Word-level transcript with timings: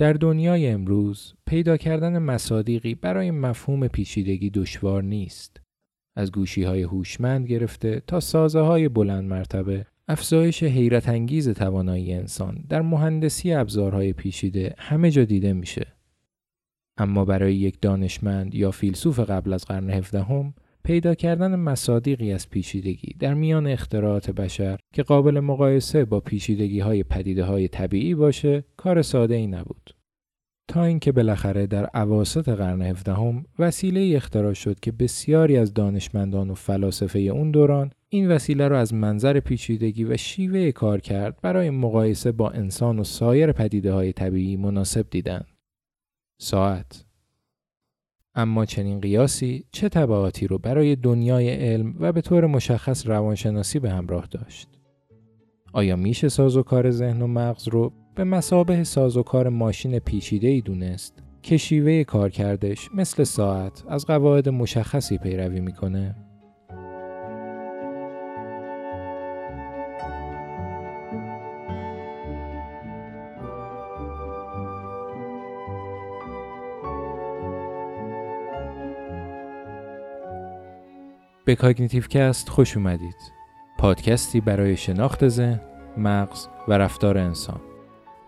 در 0.00 0.12
دنیای 0.12 0.68
امروز 0.68 1.34
پیدا 1.46 1.76
کردن 1.76 2.18
مصادیقی 2.18 2.94
برای 2.94 3.30
مفهوم 3.30 3.88
پیچیدگی 3.88 4.50
دشوار 4.50 5.02
نیست. 5.02 5.60
از 6.16 6.32
گوشی 6.32 6.62
های 6.62 6.82
هوشمند 6.82 7.46
گرفته 7.46 8.02
تا 8.06 8.20
سازه 8.20 8.60
های 8.60 8.88
بلند 8.88 9.24
مرتبه 9.24 9.86
افزایش 10.08 10.62
حیرت 10.62 11.08
انگیز 11.08 11.48
توانایی 11.48 12.12
انسان 12.12 12.64
در 12.68 12.82
مهندسی 12.82 13.52
ابزارهای 13.52 14.12
پیچیده 14.12 14.74
همه 14.78 15.10
جا 15.10 15.24
دیده 15.24 15.52
میشه. 15.52 15.86
اما 16.96 17.24
برای 17.24 17.56
یک 17.56 17.80
دانشمند 17.80 18.54
یا 18.54 18.70
فیلسوف 18.70 19.20
قبل 19.20 19.52
از 19.52 19.64
قرن 19.64 19.90
هفدهم 19.90 20.54
پیدا 20.84 21.14
کردن 21.14 21.56
مصادیقی 21.56 22.32
از 22.32 22.50
پیچیدگی 22.50 23.14
در 23.18 23.34
میان 23.34 23.66
اختراعات 23.66 24.30
بشر 24.30 24.78
که 24.94 25.02
قابل 25.02 25.40
مقایسه 25.40 26.04
با 26.04 26.20
پیچیدگی 26.20 26.80
های 26.80 27.02
پدیده 27.02 27.44
های 27.44 27.68
طبیعی 27.68 28.14
باشه 28.14 28.64
کار 28.76 29.02
ساده 29.02 29.34
ای 29.34 29.46
نبود. 29.46 29.94
تا 30.68 30.84
اینکه 30.84 31.12
بالاخره 31.12 31.66
در 31.66 31.86
عواسط 31.86 32.48
قرن 32.48 32.82
هفدهم 32.82 33.44
وسیله 33.58 34.16
اختراع 34.16 34.52
شد 34.52 34.80
که 34.80 34.92
بسیاری 34.92 35.56
از 35.56 35.74
دانشمندان 35.74 36.50
و 36.50 36.54
فلاسفه 36.54 37.18
اون 37.18 37.50
دوران 37.50 37.90
این 38.08 38.30
وسیله 38.30 38.68
را 38.68 38.80
از 38.80 38.94
منظر 38.94 39.40
پیچیدگی 39.40 40.04
و 40.04 40.16
شیوه 40.16 40.72
کار 40.72 41.00
کرد 41.00 41.40
برای 41.42 41.70
مقایسه 41.70 42.32
با 42.32 42.50
انسان 42.50 42.98
و 42.98 43.04
سایر 43.04 43.52
پدیده 43.52 43.92
های 43.92 44.12
طبیعی 44.12 44.56
مناسب 44.56 45.06
دیدند. 45.10 45.46
ساعت 46.40 47.04
اما 48.34 48.64
چنین 48.64 49.00
قیاسی 49.00 49.64
چه 49.72 49.88
تبعاتی 49.88 50.46
رو 50.46 50.58
برای 50.58 50.96
دنیای 50.96 51.50
علم 51.50 51.94
و 52.00 52.12
به 52.12 52.20
طور 52.20 52.46
مشخص 52.46 53.06
روانشناسی 53.06 53.78
به 53.78 53.90
همراه 53.90 54.26
داشت؟ 54.30 54.68
آیا 55.72 55.96
میشه 55.96 56.28
سازوکار 56.28 56.90
ذهن 56.90 57.22
و 57.22 57.26
مغز 57.26 57.68
رو 57.68 57.92
به 58.14 58.24
مسابه 58.24 58.84
سازوکار 58.84 59.48
ماشین 59.48 59.98
پیچیده 59.98 60.48
ای 60.48 60.60
دونست 60.60 61.22
که 61.42 61.56
شیوه 61.56 62.04
کارکردش 62.04 62.88
مثل 62.94 63.24
ساعت 63.24 63.84
از 63.88 64.06
قواعد 64.06 64.48
مشخصی 64.48 65.18
پیروی 65.18 65.60
می‌کنه؟ 65.60 66.29
به 81.50 81.56
Cognitive 81.56 82.02
Cast 82.02 82.48
خوش 82.48 82.76
اومدید. 82.76 83.32
پادکستی 83.78 84.40
برای 84.40 84.76
شناخت 84.76 85.28
ذهن، 85.28 85.60
مغز 85.96 86.48
و 86.68 86.72
رفتار 86.78 87.18
انسان. 87.18 87.60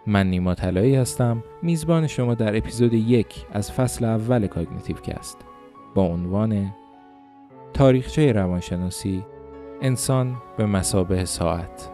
من 0.07 0.31
نیما 0.31 0.55
طلایی 0.55 0.97
هستم، 0.97 1.45
میزبان 1.63 2.07
شما 2.07 2.35
در 2.35 2.57
اپیزود 2.57 2.95
یک 2.95 3.47
از 3.53 3.73
فصل 3.73 4.05
اول 4.05 4.47
Cognitive 4.47 4.97
Cast 4.97 5.39
با 5.95 6.03
عنوان 6.03 6.75
تاریخچه 7.75 8.33
روانشناسی 8.33 9.25
انسان 9.83 10.37
به 10.57 10.67
مثابه 10.67 11.25
ساعت. 11.25 11.92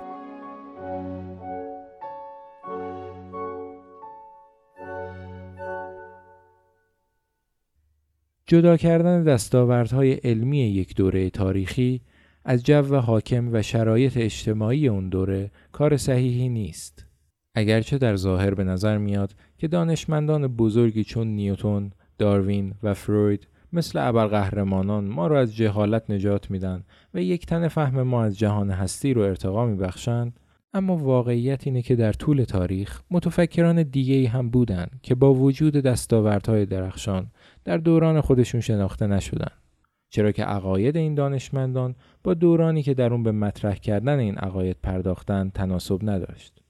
جدا 8.50 8.76
کردن 8.76 9.22
دستاوردهای 9.22 10.12
علمی 10.12 10.58
یک 10.58 10.96
دوره 10.96 11.30
تاریخی 11.30 12.00
از 12.44 12.64
جو 12.64 12.96
حاکم 12.96 13.48
و 13.52 13.62
شرایط 13.62 14.16
اجتماعی 14.16 14.88
اون 14.88 15.08
دوره 15.08 15.50
کار 15.72 15.96
صحیحی 15.96 16.48
نیست. 16.48 17.06
اگرچه 17.54 17.98
در 17.98 18.16
ظاهر 18.16 18.54
به 18.54 18.64
نظر 18.64 18.98
میاد 18.98 19.34
که 19.58 19.68
دانشمندان 19.68 20.46
بزرگی 20.46 21.04
چون 21.04 21.26
نیوتون، 21.26 21.92
داروین 22.18 22.74
و 22.82 22.94
فروید 22.94 23.48
مثل 23.72 23.98
ابرقهرمانان 23.98 25.04
ما 25.04 25.26
را 25.26 25.40
از 25.40 25.56
جهالت 25.56 26.10
نجات 26.10 26.50
میدن 26.50 26.84
و 27.14 27.22
یک 27.22 27.46
تن 27.46 27.68
فهم 27.68 28.02
ما 28.02 28.24
از 28.24 28.38
جهان 28.38 28.70
هستی 28.70 29.14
رو 29.14 29.22
ارتقا 29.22 29.66
میبخشند 29.66 30.40
اما 30.74 30.96
واقعیت 30.96 31.66
اینه 31.66 31.82
که 31.82 31.96
در 31.96 32.12
طول 32.12 32.44
تاریخ 32.44 33.02
متفکران 33.10 33.82
دیگه 33.82 34.28
هم 34.28 34.50
بودن 34.50 34.86
که 35.02 35.14
با 35.14 35.34
وجود 35.34 35.72
دستاوردهای 35.76 36.66
درخشان 36.66 37.30
در 37.64 37.76
دوران 37.76 38.20
خودشون 38.20 38.60
شناخته 38.60 39.06
نشدن. 39.06 39.50
چرا 40.10 40.32
که 40.32 40.44
عقاید 40.44 40.96
این 40.96 41.14
دانشمندان 41.14 41.94
با 42.24 42.34
دورانی 42.34 42.82
که 42.82 42.94
در 42.94 43.12
اون 43.12 43.22
به 43.22 43.32
مطرح 43.32 43.74
کردن 43.74 44.18
این 44.18 44.38
عقاید 44.38 44.76
پرداختن 44.82 45.50
تناسب 45.54 45.98
نداشت. 46.02 46.62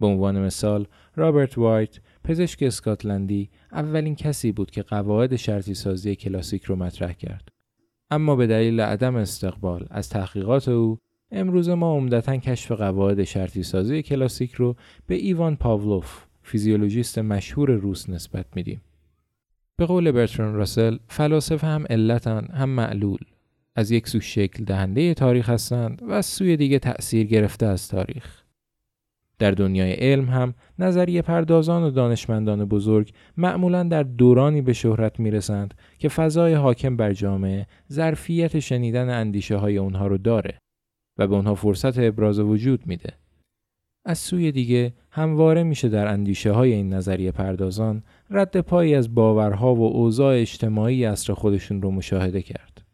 به 0.00 0.06
عنوان 0.06 0.40
مثال 0.40 0.86
رابرت 1.16 1.58
وایت 1.58 1.98
پزشک 2.24 2.62
اسکاتلندی 2.62 3.50
اولین 3.72 4.14
کسی 4.14 4.52
بود 4.52 4.70
که 4.70 4.82
قواعد 4.82 5.36
شرطی 5.36 5.74
سازی 5.74 6.16
کلاسیک 6.16 6.64
رو 6.64 6.76
مطرح 6.76 7.12
کرد. 7.12 7.48
اما 8.10 8.36
به 8.36 8.46
دلیل 8.46 8.80
عدم 8.80 9.16
استقبال 9.16 9.86
از 9.90 10.08
تحقیقات 10.08 10.68
او 10.68 10.98
امروز 11.30 11.68
ما 11.68 11.96
عمدتا 11.96 12.36
کشف 12.36 12.72
قواعد 12.72 13.24
شرطی 13.24 13.62
سازی 13.62 14.02
کلاسیک 14.02 14.54
رو 14.54 14.76
به 15.06 15.14
ایوان 15.14 15.56
پاولوف 15.56 16.24
فیزیولوژیست 16.42 17.18
مشهور 17.18 17.70
روس 17.70 18.08
نسبت 18.08 18.46
میدیم. 18.56 18.80
به 19.76 19.86
قول 19.86 20.10
برتران 20.10 20.54
راسل 20.54 20.98
فلاسفه 21.08 21.66
هم 21.66 21.84
علتن 21.90 22.44
هم 22.44 22.68
معلول 22.68 23.18
از 23.76 23.90
یک 23.90 24.08
سو 24.08 24.20
شکل 24.20 24.64
دهنده 24.64 25.14
تاریخ 25.14 25.50
هستند 25.50 26.02
و 26.02 26.12
از 26.12 26.26
سوی 26.26 26.56
دیگه 26.56 26.78
تأثیر 26.78 27.26
گرفته 27.26 27.66
از 27.66 27.88
تاریخ. 27.88 28.42
در 29.38 29.50
دنیای 29.50 29.92
علم 29.92 30.28
هم 30.28 30.54
نظریه 30.78 31.22
پردازان 31.22 31.82
و 31.82 31.90
دانشمندان 31.90 32.64
بزرگ 32.64 33.10
معمولا 33.36 33.82
در 33.82 34.02
دورانی 34.02 34.62
به 34.62 34.72
شهرت 34.72 35.20
می‌رسند 35.20 35.74
که 35.98 36.08
فضای 36.08 36.54
حاکم 36.54 36.96
بر 36.96 37.12
جامعه 37.12 37.66
ظرفیت 37.92 38.58
شنیدن 38.58 39.10
اندیشه 39.10 39.56
های 39.56 39.78
اونها 39.78 40.06
رو 40.06 40.18
داره 40.18 40.58
و 41.18 41.26
به 41.26 41.34
اونها 41.34 41.54
فرصت 41.54 41.98
ابراز 41.98 42.38
وجود 42.38 42.86
میده. 42.86 43.12
از 44.04 44.18
سوی 44.18 44.52
دیگه 44.52 44.94
همواره 45.10 45.62
میشه 45.62 45.88
در 45.88 46.06
اندیشه 46.06 46.52
های 46.52 46.72
این 46.72 46.94
نظریه 46.94 47.32
پردازان 47.32 48.02
رد 48.30 48.60
پایی 48.60 48.94
از 48.94 49.14
باورها 49.14 49.74
و 49.74 49.82
اوضاع 49.82 50.40
اجتماعی 50.40 51.04
اصر 51.04 51.32
خودشون 51.32 51.82
رو 51.82 51.90
مشاهده 51.90 52.42
کرد. 52.42 52.86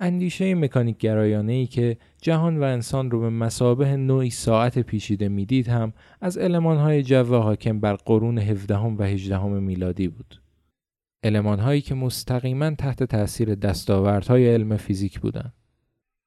اندیشه 0.00 0.54
مکانیک 0.54 0.98
گرایانه 0.98 1.52
ای 1.52 1.66
که 1.66 1.96
جهان 2.22 2.58
و 2.58 2.62
انسان 2.62 3.10
رو 3.10 3.20
به 3.20 3.30
مسابه 3.30 3.96
نوعی 3.96 4.30
ساعت 4.30 4.78
پیشیده 4.78 5.28
می‌دید 5.28 5.68
هم 5.68 5.92
از 6.20 6.38
های 6.38 7.02
جو 7.02 7.24
حاکم 7.24 7.80
بر 7.80 7.94
قرون 7.94 8.38
17 8.38 8.76
و 8.76 9.02
18 9.02 9.44
میلادی 9.46 10.08
بود. 10.08 10.40
هایی 11.60 11.80
که 11.80 11.94
مستقیما 11.94 12.70
تحت 12.70 13.02
تاثیر 13.02 13.54
دستاوردهای 13.54 14.54
علم 14.54 14.76
فیزیک 14.76 15.20
بودند. 15.20 15.52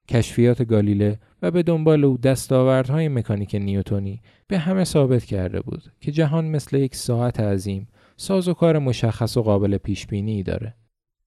کشفیات 0.07 0.63
گالیله 0.63 1.19
و 1.41 1.51
به 1.51 1.63
دنبال 1.63 2.05
او 2.05 2.17
دستاوردهای 2.17 3.07
مکانیک 3.07 3.55
نیوتونی 3.55 4.21
به 4.47 4.57
همه 4.57 4.83
ثابت 4.83 5.25
کرده 5.25 5.61
بود 5.61 5.83
که 6.01 6.11
جهان 6.11 6.45
مثل 6.45 6.77
یک 6.77 6.95
ساعت 6.95 7.39
عظیم 7.39 7.87
ساز 8.17 8.47
و 8.47 8.53
کار 8.53 8.79
مشخص 8.79 9.37
و 9.37 9.41
قابل 9.41 9.77
پیش 9.77 10.07
بینی 10.07 10.43
داره. 10.43 10.73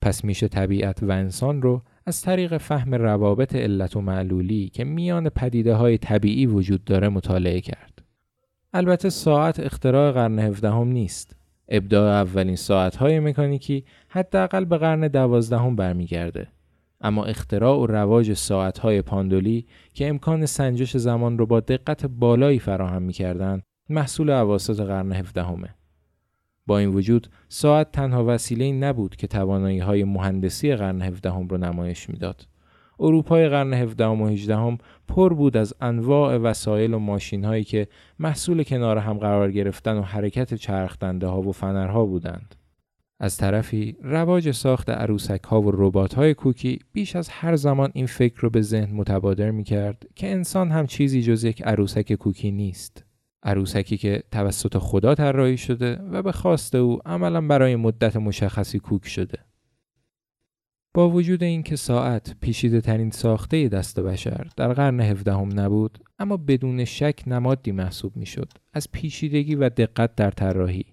پس 0.02 0.24
میشه 0.24 0.48
طبیعت 0.48 1.02
و 1.02 1.10
انسان 1.10 1.62
رو 1.62 1.82
از 2.06 2.22
طریق 2.22 2.56
فهم 2.56 2.94
روابط 2.94 3.54
علت 3.54 3.96
و 3.96 4.00
معلولی 4.00 4.68
که 4.68 4.84
میان 4.84 5.28
پدیده 5.28 5.74
های 5.74 5.98
طبیعی 5.98 6.46
وجود 6.46 6.84
داره 6.84 7.08
مطالعه 7.08 7.60
کرد. 7.60 8.02
البته 8.72 9.10
ساعت 9.10 9.60
اختراع 9.60 10.12
قرن 10.12 10.38
هفدهم 10.38 10.88
نیست. 10.88 11.36
ابداع 11.68 12.20
اولین 12.22 12.56
ساعت 12.56 12.96
های 12.96 13.20
مکانیکی 13.20 13.84
حداقل 14.08 14.64
به 14.64 14.78
قرن 14.78 15.08
دوازدهم 15.08 15.76
برمیگرده. 15.76 16.48
اما 17.00 17.24
اختراع 17.24 17.78
و 17.78 17.86
رواج 17.86 18.32
ساعتهای 18.32 19.02
پاندولی 19.02 19.66
که 19.94 20.08
امکان 20.08 20.46
سنجش 20.46 20.96
زمان 20.96 21.38
رو 21.38 21.46
با 21.46 21.60
دقت 21.60 22.06
بالایی 22.06 22.58
فراهم 22.58 23.02
می‌کردند 23.02 23.62
محصول 23.88 24.30
عواسط 24.30 24.80
قرن 24.80 25.12
هفدهمه. 25.12 25.74
با 26.66 26.78
این 26.78 26.88
وجود 26.88 27.28
ساعت 27.48 27.92
تنها 27.92 28.24
وسیله 28.26 28.72
نبود 28.72 29.16
که 29.16 29.26
توانایی 29.26 29.78
های 29.78 30.04
مهندسی 30.04 30.74
قرن 30.74 31.02
هفدهم 31.02 31.48
رو 31.48 31.58
نمایش 31.58 32.10
می‌داد. 32.10 32.46
اروپای 33.00 33.48
قرن 33.48 33.74
هفدهم 33.74 34.22
و 34.22 34.26
هجدهم 34.28 34.78
پر 35.08 35.34
بود 35.34 35.56
از 35.56 35.74
انواع 35.80 36.36
وسایل 36.36 36.94
و 36.94 36.98
ماشین 36.98 37.44
هایی 37.44 37.64
که 37.64 37.88
محصول 38.18 38.62
کنار 38.62 38.98
هم 38.98 39.18
قرار 39.18 39.52
گرفتن 39.52 39.98
و 39.98 40.02
حرکت 40.02 40.54
چرخدنده 40.54 41.26
ها 41.26 41.42
و 41.42 41.52
فنرها 41.52 42.04
بودند. 42.04 42.54
از 43.20 43.36
طرفی 43.36 43.96
رواج 44.02 44.50
ساخت 44.50 44.90
عروسک 44.90 45.44
ها 45.44 45.62
و 45.62 45.70
ربات 45.70 46.14
های 46.14 46.34
کوکی 46.34 46.78
بیش 46.92 47.16
از 47.16 47.28
هر 47.28 47.56
زمان 47.56 47.90
این 47.94 48.06
فکر 48.06 48.40
رو 48.40 48.50
به 48.50 48.62
ذهن 48.62 48.94
متبادر 48.94 49.50
می 49.50 49.64
کرد 49.64 50.06
که 50.14 50.30
انسان 50.30 50.70
هم 50.70 50.86
چیزی 50.86 51.22
جز 51.22 51.44
یک 51.44 51.62
عروسک 51.62 52.12
کوکی 52.12 52.50
نیست. 52.50 53.04
عروسکی 53.42 53.96
که 53.96 54.22
توسط 54.32 54.78
خدا 54.78 55.14
طراحی 55.14 55.56
شده 55.56 55.94
و 56.10 56.22
به 56.22 56.32
خواست 56.32 56.74
او 56.74 56.98
عملا 57.06 57.40
برای 57.40 57.76
مدت 57.76 58.16
مشخصی 58.16 58.78
کوک 58.78 59.08
شده. 59.08 59.38
با 60.94 61.10
وجود 61.10 61.42
اینکه 61.42 61.76
ساعت 61.76 62.34
پیشیده 62.40 62.80
ترین 62.80 63.10
ساخته 63.10 63.68
دست 63.68 64.00
بشر 64.00 64.46
در 64.56 64.72
قرن 64.72 65.00
هفدهم 65.00 65.60
نبود 65.60 65.98
اما 66.18 66.36
بدون 66.36 66.84
شک 66.84 67.22
نمادی 67.26 67.72
محسوب 67.72 68.16
می‌شد 68.16 68.52
از 68.72 68.92
پیچیدگی 68.92 69.54
و 69.54 69.68
دقت 69.68 70.14
در 70.14 70.30
طراحی 70.30 70.84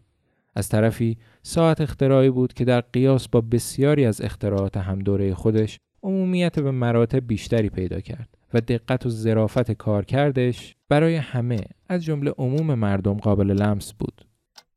از 0.58 0.70
طرفی 0.70 1.18
ساعت 1.44 1.82
اختراعی 1.82 2.30
بود 2.30 2.54
که 2.54 2.66
در 2.66 2.82
قیاس 2.82 3.28
با 3.28 3.42
بسیاری 3.42 4.06
از 4.06 4.22
اختراعات 4.22 4.78
همدوره 4.78 5.34
خودش 5.34 5.80
عمومیت 6.04 6.60
به 6.60 6.72
مراتب 6.72 7.28
بیشتری 7.28 7.70
پیدا 7.70 8.00
کرد 8.00 8.30
و 8.54 8.62
دقت 8.62 9.06
و 9.06 9.10
ظرافت 9.10 9.72
کارکردش 9.72 10.76
برای 10.90 11.16
همه 11.16 11.60
از 11.90 12.04
جمله 12.04 12.34
عموم 12.38 12.74
مردم 12.74 13.14
قابل 13.14 13.52
لمس 13.52 13.94
بود. 13.94 14.28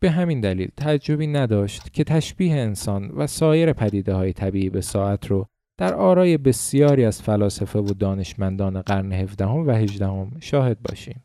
به 0.01 0.11
همین 0.11 0.41
دلیل 0.41 0.69
تعجبی 0.77 1.27
نداشت 1.27 1.93
که 1.93 2.05
تشبیه 2.05 2.55
انسان 2.55 3.11
و 3.11 3.27
سایر 3.27 3.73
پدیده 3.73 4.15
های 4.15 4.33
طبیعی 4.33 4.71
به 4.71 4.81
ساعت 4.81 5.27
رو 5.27 5.47
در 5.79 5.95
آرای 5.95 6.39
بسیاری 6.39 7.05
از 7.05 7.23
فلاسفه 7.23 7.79
و 7.79 7.95
دانشمندان 7.99 8.83
قرن 8.83 9.13
17 9.13 9.45
و 9.45 9.71
18 9.71 10.27
شاهد 10.41 10.79
باشیم. 10.83 11.23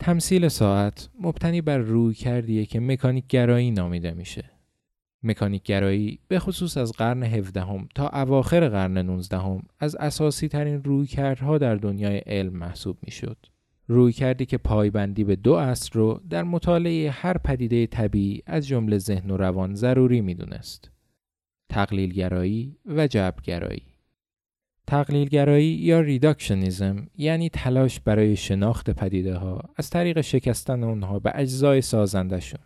تمثیل 0.00 0.48
ساعت 0.48 1.08
مبتنی 1.20 1.60
بر 1.60 1.78
روی 1.78 2.14
کردیه 2.14 2.66
که 2.66 2.80
مکانیک 2.80 3.26
گرایی 3.26 3.70
نامیده 3.70 4.10
میشه. 4.10 4.50
مکانیک 5.22 5.62
گرایی 5.62 6.18
به 6.28 6.38
خصوص 6.38 6.76
از 6.76 6.92
قرن 6.92 7.22
17 7.22 7.64
تا 7.94 8.08
اواخر 8.08 8.68
قرن 8.68 8.98
19 8.98 9.62
از 9.78 9.96
اساسی 9.96 10.48
ترین 10.48 10.84
رویکردها 10.84 11.58
در 11.58 11.74
دنیای 11.74 12.18
علم 12.18 12.52
محسوب 12.52 12.98
می‌شد. 13.02 13.36
رویکردی 13.86 14.46
که 14.46 14.58
پایبندی 14.58 15.24
به 15.24 15.36
دو 15.36 15.52
اصل 15.52 15.90
رو 15.92 16.20
در 16.30 16.42
مطالعه 16.42 17.10
هر 17.10 17.38
پدیده 17.38 17.86
طبیعی 17.86 18.42
از 18.46 18.66
جمله 18.66 18.98
ذهن 18.98 19.30
و 19.30 19.36
روان 19.36 19.74
ضروری 19.74 20.20
می‌دونست. 20.20 20.90
تقلیل 21.68 22.12
گرایی 22.12 22.76
و 22.86 23.06
جبر 23.06 23.42
گرایی. 23.42 23.89
تقلیل 24.90 25.28
گرایی 25.28 25.72
یا 25.72 26.00
reductionism 26.00 27.06
یعنی 27.16 27.48
تلاش 27.48 28.00
برای 28.00 28.36
شناخت 28.36 28.90
پدیده 28.90 29.34
ها 29.34 29.62
از 29.76 29.90
طریق 29.90 30.20
شکستن 30.20 30.84
اونها 30.84 31.18
به 31.18 31.32
اجزای 31.34 31.80
سازندشون. 31.80 32.60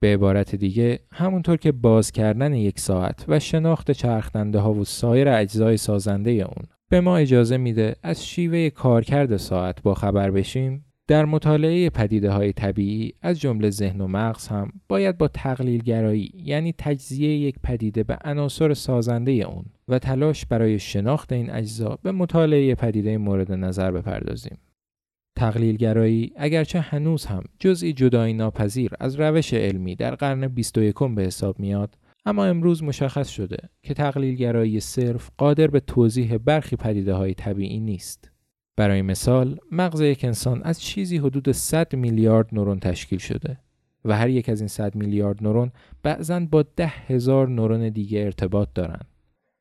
به 0.00 0.14
عبارت 0.14 0.54
دیگه 0.54 1.00
همونطور 1.12 1.56
که 1.56 1.72
باز 1.72 2.12
کردن 2.12 2.54
یک 2.54 2.80
ساعت 2.80 3.24
و 3.28 3.38
شناخت 3.38 3.90
چرخنده 3.90 4.58
ها 4.58 4.74
و 4.74 4.84
سایر 4.84 5.28
اجزای 5.28 5.76
سازنده 5.76 6.30
اون 6.30 6.66
به 6.88 7.00
ما 7.00 7.16
اجازه 7.16 7.56
میده 7.56 7.96
از 8.02 8.26
شیوه 8.26 8.70
کارکرد 8.70 9.36
ساعت 9.36 9.82
با 9.82 9.94
خبر 9.94 10.30
بشیم 10.30 10.84
در 11.06 11.24
مطالعه 11.24 11.90
پدیده 11.90 12.30
های 12.30 12.52
طبیعی 12.52 13.12
از 13.22 13.40
جمله 13.40 13.70
ذهن 13.70 14.00
و 14.00 14.06
مغز 14.06 14.48
هم 14.48 14.72
باید 14.88 15.18
با 15.18 15.28
تقلیل 15.28 15.82
گرایی 15.82 16.32
یعنی 16.34 16.74
تجزیه 16.78 17.36
یک 17.36 17.56
پدیده 17.62 18.02
به 18.02 18.18
عناصر 18.24 18.74
سازنده 18.74 19.32
اون 19.32 19.64
و 19.88 19.98
تلاش 19.98 20.46
برای 20.46 20.78
شناخت 20.78 21.32
این 21.32 21.50
اجزا 21.50 21.98
به 22.02 22.12
مطالعه 22.12 22.74
پدیده 22.74 23.18
مورد 23.18 23.52
نظر 23.52 23.90
بپردازیم. 23.90 24.58
تقلیل 25.36 25.76
گرایی 25.76 26.32
اگرچه 26.36 26.80
هنوز 26.80 27.26
هم 27.26 27.42
جزئی 27.58 27.92
جدایی 27.92 28.34
ناپذیر 28.34 28.90
از 29.00 29.20
روش 29.20 29.54
علمی 29.54 29.96
در 29.96 30.14
قرن 30.14 30.48
21 30.48 30.94
به 30.94 31.22
حساب 31.22 31.60
میاد 31.60 31.98
اما 32.26 32.44
امروز 32.44 32.82
مشخص 32.82 33.28
شده 33.28 33.56
که 33.82 33.94
تقلیل 33.94 34.34
گرایی 34.34 34.80
صرف 34.80 35.30
قادر 35.38 35.66
به 35.66 35.80
توضیح 35.80 36.38
برخی 36.38 36.76
پدیده 36.76 37.14
های 37.14 37.34
طبیعی 37.34 37.80
نیست. 37.80 38.30
برای 38.76 39.02
مثال 39.02 39.58
مغز 39.72 40.00
یک 40.00 40.24
انسان 40.24 40.62
از 40.62 40.80
چیزی 40.80 41.16
حدود 41.16 41.52
100 41.52 41.94
میلیارد 41.94 42.48
نورون 42.52 42.80
تشکیل 42.80 43.18
شده 43.18 43.58
و 44.04 44.16
هر 44.16 44.28
یک 44.28 44.48
از 44.48 44.60
این 44.60 44.68
100 44.68 44.94
میلیارد 44.94 45.42
نورون 45.42 45.72
بعضا 46.02 46.40
با 46.40 46.62
ده 46.62 46.86
هزار 46.86 47.48
نورون 47.48 47.88
دیگه 47.88 48.20
ارتباط 48.20 48.68
دارند. 48.74 49.13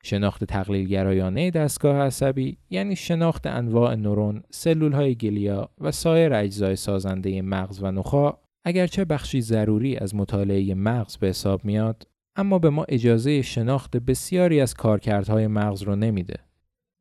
شناخت 0.06 0.44
تقلیل 0.44 0.88
گرایانه 0.88 1.52
دستگاه 1.52 1.96
عصبی 1.96 2.58
یعنی 2.70 2.96
شناخت 2.96 3.48
انواع 3.48 3.96
نورون، 3.96 4.44
سلول 4.50 4.92
های 4.92 5.16
گلیا 5.16 5.70
و 5.82 5.92
سایر 5.92 6.34
اجزای 6.34 6.76
سازنده 6.76 7.42
مغز 7.42 7.84
و 7.84 7.92
نخاع 7.92 8.40
اگرچه 8.66 9.06
بخشی 9.06 9.42
ضروری 9.42 9.98
از 9.98 10.16
مطالعه 10.16 10.74
مغز 10.74 11.18
به 11.18 11.28
حساب 11.28 11.66
میاد 11.66 12.08
اما 12.36 12.60
به 12.60 12.70
ما 12.70 12.84
اجازه 12.90 13.42
شناخت 13.42 13.98
بسیاری 13.98 14.62
از 14.62 14.74
کارکردهای 14.74 15.48
مغز 15.48 15.82
رو 15.82 15.96
نمیده. 15.96 16.36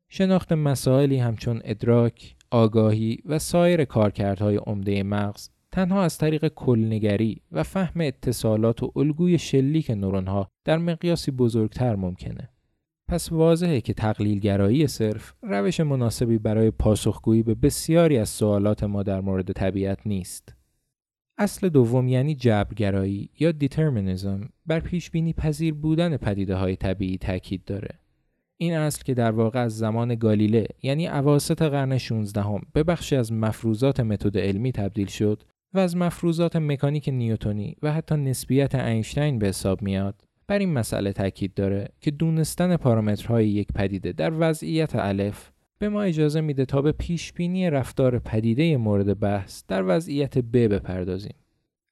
شناخت 0.09 0.51
مسائلی 0.51 1.17
همچون 1.17 1.61
ادراک، 1.63 2.35
آگاهی 2.51 3.17
و 3.25 3.39
سایر 3.39 3.85
کارکردهای 3.85 4.55
عمده 4.55 5.03
مغز 5.03 5.49
تنها 5.71 6.03
از 6.03 6.17
طریق 6.17 6.47
کلنگری 6.47 7.41
و 7.51 7.63
فهم 7.63 8.01
اتصالات 8.01 8.83
و 8.83 8.91
الگوی 8.95 9.37
شلیک 9.37 9.91
نورونها 9.91 10.47
در 10.65 10.77
مقیاسی 10.77 11.31
بزرگتر 11.31 11.95
ممکنه. 11.95 12.52
پس 13.07 13.31
واضحه 13.31 13.81
که 13.81 13.93
تقلیل 13.93 14.39
گرایی 14.39 14.87
صرف 14.87 15.33
روش 15.41 15.79
مناسبی 15.79 16.37
برای 16.37 16.71
پاسخگویی 16.71 17.43
به 17.43 17.55
بسیاری 17.55 18.17
از 18.17 18.29
سوالات 18.29 18.83
ما 18.83 19.03
در 19.03 19.21
مورد 19.21 19.51
طبیعت 19.51 19.99
نیست. 20.05 20.55
اصل 21.37 21.69
دوم 21.69 22.07
یعنی 22.07 22.35
جبرگرایی 22.35 23.29
یا 23.39 23.51
دیترمینیزم 23.51 24.49
بر 24.65 24.79
پیش 24.79 25.11
بینی 25.11 25.33
پذیر 25.33 25.73
بودن 25.73 26.17
پدیده 26.17 26.55
های 26.55 26.75
طبیعی 26.75 27.17
تاکید 27.17 27.65
داره. 27.65 27.99
این 28.57 28.73
اصل 28.73 29.03
که 29.03 29.13
در 29.13 29.31
واقع 29.31 29.59
از 29.59 29.77
زمان 29.77 30.15
گالیله 30.15 30.67
یعنی 30.83 31.07
اواسط 31.07 31.61
قرن 31.61 31.97
16 31.97 32.41
هم 32.41 32.61
به 32.73 32.83
بخشی 32.83 33.15
از 33.15 33.31
مفروضات 33.31 33.99
متد 33.99 34.37
علمی 34.37 34.71
تبدیل 34.71 35.07
شد 35.07 35.43
و 35.73 35.79
از 35.79 35.97
مفروضات 35.97 36.55
مکانیک 36.55 37.09
نیوتونی 37.09 37.75
و 37.81 37.93
حتی 37.93 38.15
نسبیت 38.15 38.75
اینشتین 38.75 39.39
به 39.39 39.47
حساب 39.47 39.81
میاد 39.81 40.21
بر 40.47 40.59
این 40.59 40.73
مسئله 40.73 41.13
تاکید 41.13 41.53
داره 41.53 41.89
که 42.01 42.11
دونستن 42.11 42.77
پارامترهای 42.77 43.49
یک 43.49 43.67
پدیده 43.75 44.11
در 44.11 44.31
وضعیت 44.39 44.95
الف 44.95 45.51
به 45.79 45.89
ما 45.89 46.01
اجازه 46.01 46.41
میده 46.41 46.65
تا 46.65 46.81
به 46.81 46.91
پیش 46.91 47.33
بینی 47.33 47.69
رفتار 47.69 48.19
پدیده 48.19 48.77
مورد 48.77 49.19
بحث 49.19 49.63
در 49.67 49.83
وضعیت 49.87 50.37
ب 50.37 50.57
بپردازیم. 50.73 51.35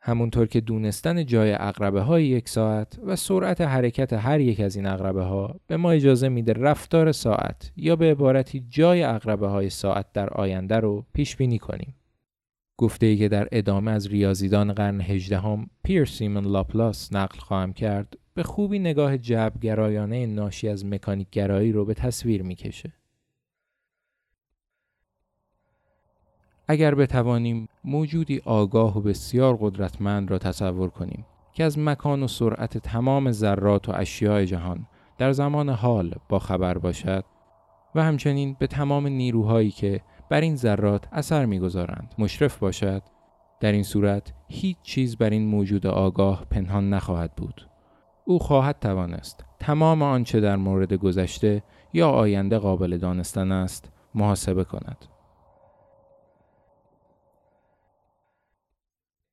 همونطور 0.03 0.47
که 0.47 0.61
دونستن 0.61 1.25
جای 1.25 1.53
اقربه 1.53 2.01
های 2.01 2.25
یک 2.25 2.49
ساعت 2.49 2.99
و 3.03 3.15
سرعت 3.15 3.61
حرکت 3.61 4.13
هر 4.13 4.39
یک 4.39 4.59
از 4.59 4.75
این 4.75 4.85
اقربه 4.85 5.23
ها 5.23 5.59
به 5.67 5.77
ما 5.77 5.91
اجازه 5.91 6.29
میده 6.29 6.53
رفتار 6.53 7.11
ساعت 7.11 7.71
یا 7.75 7.95
به 7.95 8.11
عبارتی 8.11 8.65
جای 8.69 9.03
اقربه 9.03 9.47
های 9.47 9.69
ساعت 9.69 10.13
در 10.13 10.29
آینده 10.29 10.79
رو 10.79 11.05
پیش 11.13 11.35
بینی 11.35 11.59
کنیم. 11.59 11.95
گفته 12.77 13.05
ای 13.05 13.17
که 13.17 13.29
در 13.29 13.47
ادامه 13.51 13.91
از 13.91 14.07
ریاضیدان 14.07 14.73
قرن 14.73 15.01
هجدهم 15.01 15.69
پیر 15.83 16.05
سیمن 16.05 16.45
لاپلاس 16.45 17.13
نقل 17.13 17.39
خواهم 17.39 17.73
کرد 17.73 18.17
به 18.33 18.43
خوبی 18.43 18.79
نگاه 18.79 19.17
جبرگرایانه 19.17 20.25
ناشی 20.25 20.69
از 20.69 20.85
مکانیک 20.85 21.29
گرایی 21.29 21.71
رو 21.71 21.85
به 21.85 21.93
تصویر 21.93 22.43
می‌کشه. 22.43 22.93
اگر 26.67 26.95
بتوانیم 26.95 27.67
موجودی 27.83 28.41
آگاه 28.45 28.97
و 28.97 29.01
بسیار 29.01 29.57
قدرتمند 29.61 30.31
را 30.31 30.37
تصور 30.37 30.89
کنیم 30.89 31.25
که 31.53 31.63
از 31.63 31.79
مکان 31.79 32.23
و 32.23 32.27
سرعت 32.27 32.77
تمام 32.77 33.31
ذرات 33.31 33.89
و 33.89 33.91
اشیاء 33.95 34.45
جهان 34.45 34.87
در 35.17 35.31
زمان 35.31 35.69
حال 35.69 36.15
با 36.29 36.39
خبر 36.39 36.77
باشد 36.77 37.25
و 37.95 38.03
همچنین 38.03 38.55
به 38.59 38.67
تمام 38.67 39.07
نیروهایی 39.07 39.71
که 39.71 40.01
بر 40.29 40.41
این 40.41 40.55
ذرات 40.55 41.07
اثر 41.11 41.45
می‌گذارند 41.45 42.15
مشرف 42.17 42.57
باشد 42.57 43.03
در 43.59 43.71
این 43.71 43.83
صورت 43.83 44.33
هیچ 44.47 44.77
چیز 44.81 45.17
بر 45.17 45.29
این 45.29 45.47
موجود 45.47 45.87
آگاه 45.87 46.45
پنهان 46.49 46.89
نخواهد 46.93 47.35
بود 47.35 47.70
او 48.25 48.39
خواهد 48.39 48.79
توانست 48.81 49.45
تمام 49.59 50.01
آنچه 50.01 50.39
در 50.39 50.55
مورد 50.55 50.93
گذشته 50.93 51.63
یا 51.93 52.09
آینده 52.09 52.57
قابل 52.57 52.97
دانستن 52.97 53.51
است 53.51 53.91
محاسبه 54.15 54.63
کند. 54.63 55.05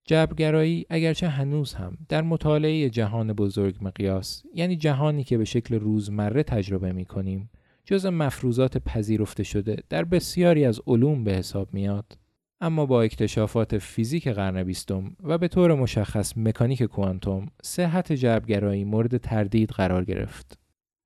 جبرگرایی 0.05 0.87
اگرچه 0.91 1.29
هنوز 1.29 1.75
هم 1.75 1.99
در 2.09 2.23
مطالعه 2.23 2.91
جهان 2.91 3.33
بزرگ 3.33 3.77
مقیاس 3.81 4.43
یعنی 4.55 4.77
جهانی 4.77 5.25
که 5.25 5.39
به 5.39 5.45
شکل 5.45 5.75
روزمره 5.75 6.43
تجربه 6.43 6.93
می 6.93 7.05
کنیم 7.05 7.51
جز 7.85 8.07
مفروضات 8.07 8.79
پذیرفته 8.79 9.43
شده 9.43 9.77
در 9.89 10.05
بسیاری 10.05 10.65
از 10.65 10.81
علوم 10.87 11.25
به 11.25 11.33
حساب 11.33 11.75
میاد 11.75 12.19
اما 12.61 12.87
با 12.87 13.03
اکتشافات 13.03 13.79
فیزیک 13.79 14.29
قرن 14.29 14.63
بیستم 14.63 15.17
و 15.25 15.39
به 15.39 15.49
طور 15.49 15.75
مشخص 15.75 16.33
مکانیک 16.37 16.83
کوانتوم 16.83 17.47
صحت 17.63 18.13
جبرگرایی 18.13 18.85
مورد 18.85 19.17
تردید 19.17 19.71
قرار 19.71 20.05
گرفت. 20.05 20.59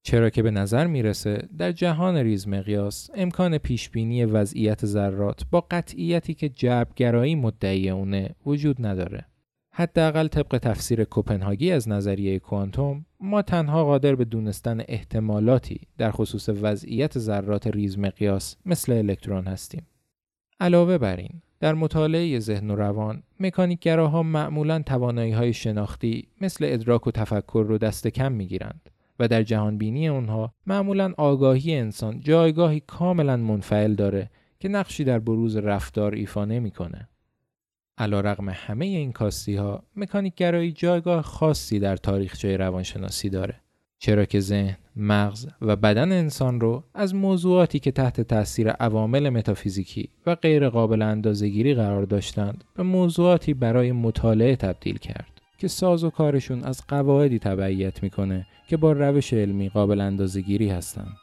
چرا 0.03 0.31
که 0.31 0.43
به 0.43 0.51
نظر 0.51 0.87
می‌رسه 0.87 1.49
در 1.59 1.73
جهان 1.73 2.17
ریز 2.17 2.49
مقیاس 2.49 3.11
امکان 3.15 3.59
پیشبینی 3.59 4.25
وضعیت 4.25 4.87
ذرات 4.87 5.43
با 5.51 5.67
قطعیتی 5.71 6.35
که 6.35 6.49
جبرگرایی 6.49 7.35
مدعی 7.35 7.91
اونه 7.91 8.35
وجود 8.47 8.87
نداره. 8.87 9.27
حداقل 9.75 10.27
طبق 10.27 10.59
تفسیر 10.59 11.05
کوپنهاگی 11.05 11.73
از 11.73 11.89
نظریه 11.89 12.39
کوانتوم 12.39 13.07
ما 13.21 13.43
تنها 13.43 13.85
قادر 13.85 14.15
به 14.15 14.25
دونستن 14.25 14.83
احتمالاتی 14.89 15.81
در 15.99 16.11
خصوص 16.11 16.49
وضعیت 16.49 17.19
ذرات 17.19 17.67
ریز 17.67 17.99
مقیاس 17.99 18.57
مثل 18.67 18.93
الکترون 18.93 19.47
هستیم. 19.47 19.87
علاوه 20.63 20.99
بر 20.99 21.17
این 21.17 21.43
در 21.61 21.75
مطالعه 21.75 22.39
ذهن 22.39 22.71
و 22.71 22.77
روان 22.77 23.23
مکانیکگراها 23.41 24.23
معمولا 24.23 24.83
توانایی 24.83 25.33
های 25.33 25.53
شناختی 25.53 26.29
مثل 26.41 26.65
ادراک 26.69 27.07
و 27.07 27.11
تفکر 27.11 27.65
رو 27.69 27.79
دست 27.79 28.09
کم 28.09 28.33
می‌گیرند 28.33 28.91
و 29.19 29.29
در 29.29 29.43
جهان 29.43 29.79
بینی 29.79 30.09
اونها 30.09 30.55
معمولا 30.67 31.13
آگاهی 31.19 31.75
انسان 31.75 32.21
جایگاهی 32.21 32.81
کاملا 32.81 33.37
منفعل 33.37 33.95
داره 33.95 34.31
که 34.61 34.69
نقشی 34.69 35.05
در 35.05 35.19
بروز 35.19 35.57
رفتار 35.57 36.15
ایفا 36.15 36.45
نمی‌کنه. 36.45 37.09
علا 37.99 38.21
رقم 38.21 38.49
همه 38.49 38.85
این 38.85 39.13
کاستی 39.13 39.57
ها 39.57 39.83
مکانیک 39.97 40.35
گرایی 40.35 40.73
جایگاه 40.73 41.23
خاصی 41.23 41.79
در 41.79 41.97
تاریخچه 41.97 42.57
روانشناسی 42.57 43.31
داره. 43.31 43.61
چرا 44.05 44.25
که 44.25 44.41
ذهن، 44.41 44.77
مغز 44.97 45.47
و 45.61 45.77
بدن 45.77 46.13
انسان 46.13 46.61
رو 46.61 46.83
از 46.95 47.15
موضوعاتی 47.15 47.79
که 47.79 47.91
تحت 47.91 48.21
تاثیر 48.21 48.71
عوامل 48.71 49.29
متافیزیکی 49.29 50.09
و 50.27 50.35
غیر 50.35 50.69
قابل 50.69 51.03
اندازهگیری 51.03 51.75
قرار 51.75 52.03
داشتند 52.03 52.65
به 52.77 52.83
موضوعاتی 52.83 53.55
برای 53.55 53.93
مطالعه 53.93 54.57
تبدیل 54.57 54.99
کرد 54.99 55.41
که 55.59 55.69
ساز 55.69 56.05
و 56.05 56.11
کارشون 56.11 56.65
از 56.65 56.87
قواعدی 56.89 57.39
تبعیت 57.39 58.03
می‌کنه 58.03 58.47
که 58.69 58.77
با 58.77 58.93
روش 58.93 59.33
علمی 59.33 59.69
قابل 59.69 60.01
اندازهگیری 60.01 60.69
هستند. 60.69 61.17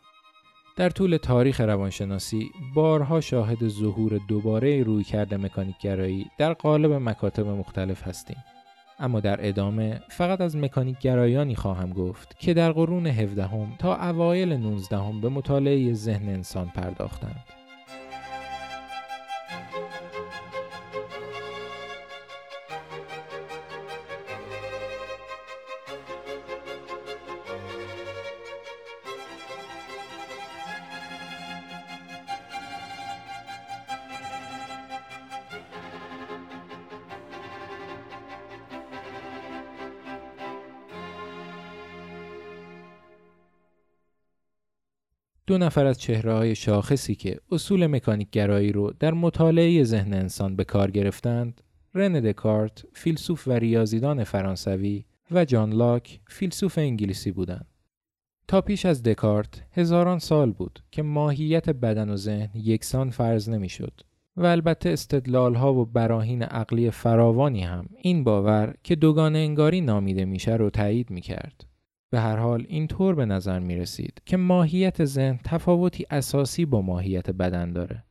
در 0.77 0.89
طول 0.89 1.17
تاریخ 1.17 1.61
روانشناسی 1.61 2.49
بارها 2.75 3.21
شاهد 3.21 3.67
ظهور 3.67 4.19
دوباره 4.27 4.83
روی 4.83 5.03
کرده 5.03 5.37
مکانیک 5.37 5.75
گرایی 5.81 6.25
در 6.37 6.53
قالب 6.53 6.91
مکاتب 6.91 7.47
مختلف 7.47 8.07
هستیم. 8.07 8.37
اما 8.99 9.19
در 9.19 9.47
ادامه 9.47 10.01
فقط 10.07 10.41
از 10.41 10.55
مکانیک 10.55 10.99
گرایانی 10.99 11.55
خواهم 11.55 11.89
گفت 11.89 12.39
که 12.39 12.53
در 12.53 12.71
قرون 12.71 13.07
17 13.07 13.45
هم 13.45 13.67
تا 13.79 13.95
اوایل 13.95 14.53
19 14.53 14.97
هم 14.97 15.21
به 15.21 15.29
مطالعه 15.29 15.93
ذهن 15.93 16.29
انسان 16.29 16.67
پرداختند. 16.75 17.58
دو 45.49 45.57
نفر 45.57 45.85
از 45.85 45.99
چهره 45.99 46.33
های 46.33 46.55
شاخصی 46.55 47.15
که 47.15 47.39
اصول 47.51 47.87
مکانیک 47.87 48.29
گرایی 48.29 48.71
رو 48.71 48.93
در 48.99 49.13
مطالعه 49.13 49.83
ذهن 49.83 50.13
انسان 50.13 50.55
به 50.55 50.63
کار 50.63 50.91
گرفتند 50.91 51.61
رن 51.93 52.19
دکارت 52.19 52.83
فیلسوف 52.93 53.47
و 53.47 53.51
ریاضیدان 53.51 54.23
فرانسوی 54.23 55.05
و 55.31 55.45
جان 55.45 55.73
لاک 55.73 56.19
فیلسوف 56.27 56.77
انگلیسی 56.77 57.31
بودند. 57.31 57.67
تا 58.47 58.61
پیش 58.61 58.85
از 58.85 59.03
دکارت 59.03 59.63
هزاران 59.71 60.19
سال 60.19 60.51
بود 60.51 60.79
که 60.91 61.01
ماهیت 61.01 61.69
بدن 61.69 62.09
و 62.09 62.15
ذهن 62.15 62.49
یکسان 62.55 63.09
فرض 63.09 63.49
نمی‌شد 63.49 64.01
و 64.37 64.45
البته 64.45 64.89
استدلال 64.89 65.55
ها 65.55 65.73
و 65.73 65.85
براهین 65.85 66.43
عقلی 66.43 66.91
فراوانی 66.91 67.63
هم 67.63 67.85
این 68.01 68.23
باور 68.23 68.73
که 68.83 68.95
دوگانه 68.95 69.39
انگاری 69.39 69.81
نامیده 69.81 70.25
میشه 70.25 70.55
رو 70.55 70.69
تایید 70.69 71.09
می‌کرد. 71.09 71.68
به 72.09 72.19
هر 72.19 72.37
حال 72.37 72.65
این 72.69 72.87
طور 72.87 73.15
به 73.15 73.25
نظر 73.25 73.59
می 73.59 73.75
رسید 73.75 74.21
که 74.25 74.37
ماهیت 74.37 75.05
ذهن 75.05 75.39
تفاوتی 75.43 76.05
اساسی 76.11 76.65
با 76.65 76.81
ماهیت 76.81 77.29
بدن 77.29 77.73
داره. 77.73 78.03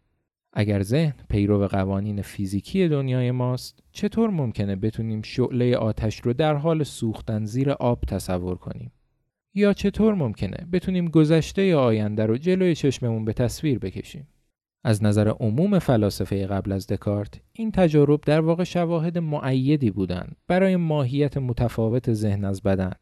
اگر 0.53 0.83
ذهن 0.83 1.15
پیرو 1.29 1.67
قوانین 1.67 2.23
فیزیکی 2.23 2.89
دنیای 2.89 3.31
ماست 3.31 3.79
چطور 3.93 4.31
ممکنه 4.31 4.77
بتونیم 4.77 5.23
شعله 5.23 5.77
آتش 5.77 6.21
رو 6.21 6.33
در 6.33 6.55
حال 6.55 6.83
سوختن 6.83 7.45
زیر 7.45 7.71
آب 7.71 8.01
تصور 8.09 8.57
کنیم؟ 8.57 8.93
یا 9.55 9.73
چطور 9.73 10.15
ممکنه 10.15 10.67
بتونیم 10.73 11.09
گذشته 11.09 11.63
یا 11.63 11.81
آینده 11.81 12.27
رو 12.27 12.37
جلوی 12.37 12.75
چشممون 12.75 13.25
به 13.25 13.33
تصویر 13.33 13.79
بکشیم؟ 13.79 14.29
از 14.85 15.05
نظر 15.05 15.29
عموم 15.29 15.79
فلاسفه 15.79 16.47
قبل 16.47 16.73
از 16.73 16.87
دکارت 16.87 17.41
این 17.53 17.73
تجارب 17.73 18.21
در 18.21 18.41
واقع 18.41 18.65
شواهد 18.65 19.19
معیدی 19.19 19.91
بودند 19.91 20.37
برای 20.47 20.77
ماهیت 20.77 21.37
متفاوت 21.37 22.13
ذهن 22.13 22.45
از 22.45 22.63
بدن 22.63 22.93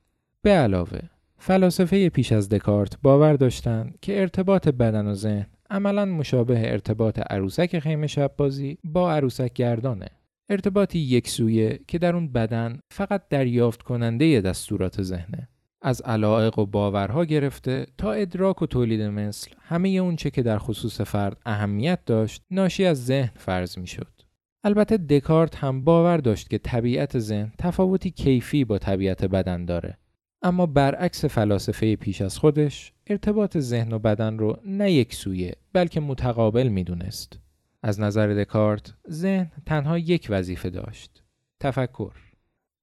به 0.47 0.53
علاوه 0.53 0.99
فلاسفه 1.39 2.09
پیش 2.09 2.33
از 2.33 2.49
دکارت 2.49 2.99
باور 3.03 3.33
داشتند 3.33 3.99
که 4.03 4.21
ارتباط 4.21 4.69
بدن 4.69 5.07
و 5.07 5.15
ذهن 5.15 5.47
عملا 5.71 6.05
مشابه 6.05 6.73
ارتباط 6.73 7.19
عروسک 7.31 7.79
خیمه 7.79 8.07
شب 8.07 8.33
بازی 8.37 8.79
با 8.85 9.13
عروسک 9.13 9.53
گردانه. 9.53 10.09
ارتباطی 10.49 10.99
یکسویه 10.99 11.81
که 11.89 11.99
در 11.99 12.15
اون 12.15 12.33
بدن 12.33 12.81
فقط 12.91 13.29
دریافت 13.31 13.83
کننده 13.83 14.41
دستورات 14.41 15.03
ذهنه. 15.03 15.49
از 15.83 16.01
علائق 16.01 16.59
و 16.59 16.67
باورها 16.67 17.25
گرفته 17.25 17.87
تا 17.99 18.13
ادراک 18.13 18.63
و 18.63 18.67
تولید 18.67 19.03
مثل 19.03 19.51
همه 19.61 19.89
اون 19.89 20.17
چه 20.17 20.31
که 20.31 20.43
در 20.43 20.59
خصوص 20.59 21.01
فرد 21.01 21.37
اهمیت 21.47 22.05
داشت 22.07 22.43
ناشی 22.51 22.85
از 22.85 23.05
ذهن 23.07 23.31
فرض 23.37 23.79
می 23.79 23.87
شد. 23.87 24.21
البته 24.65 24.97
دکارت 24.97 25.57
هم 25.57 25.85
باور 25.85 26.17
داشت 26.17 26.51
که 26.51 26.59
طبیعت 26.59 27.19
ذهن 27.19 27.53
تفاوتی 27.59 28.11
کیفی 28.11 28.65
با 28.65 28.79
طبیعت 28.79 29.25
بدن 29.25 29.65
داره. 29.65 29.99
اما 30.43 30.67
برعکس 30.67 31.25
فلاسفه 31.25 31.97
پیش 31.97 32.23
از 32.23 32.39
خودش 32.39 32.93
ارتباط 33.07 33.59
ذهن 33.59 33.93
و 33.93 33.99
بدن 33.99 34.39
رو 34.39 34.59
نه 34.65 34.93
یک 34.93 35.15
سویه 35.15 35.53
بلکه 35.73 36.01
متقابل 36.01 36.69
می‌دونست. 36.69 37.39
از 37.83 38.01
نظر 38.01 38.27
دکارت 38.27 38.95
ذهن 39.11 39.51
تنها 39.67 39.99
یک 39.99 40.27
وظیفه 40.31 40.71
داشت 40.71 41.23
تفکر 41.61 42.13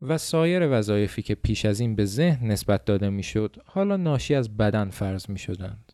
و 0.01 0.17
سایر 0.17 0.67
وظایفی 0.77 1.21
که 1.21 1.35
پیش 1.35 1.65
از 1.65 1.79
این 1.79 1.95
به 1.95 2.05
ذهن 2.05 2.47
نسبت 2.47 2.85
داده 2.85 3.09
می‌شد 3.09 3.55
حالا 3.65 3.97
ناشی 3.97 4.35
از 4.35 4.57
بدن 4.57 4.89
فرض 4.89 5.29
می 5.29 5.39
شدند. 5.39 5.91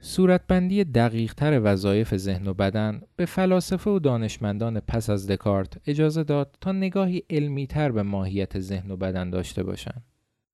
صورتبندی 0.00 0.84
دقیق 0.84 1.34
تر 1.34 1.60
وظایف 1.64 2.16
ذهن 2.16 2.46
و 2.46 2.54
بدن 2.54 3.02
به 3.16 3.26
فلاسفه 3.26 3.90
و 3.90 3.98
دانشمندان 3.98 4.80
پس 4.80 5.10
از 5.10 5.26
دکارت 5.26 5.80
اجازه 5.86 6.24
داد 6.24 6.56
تا 6.60 6.72
نگاهی 6.72 7.22
علمی 7.30 7.66
تر 7.66 7.92
به 7.92 8.02
ماهیت 8.02 8.60
ذهن 8.60 8.90
و 8.90 8.96
بدن 8.96 9.30
داشته 9.30 9.62
باشند. 9.62 10.11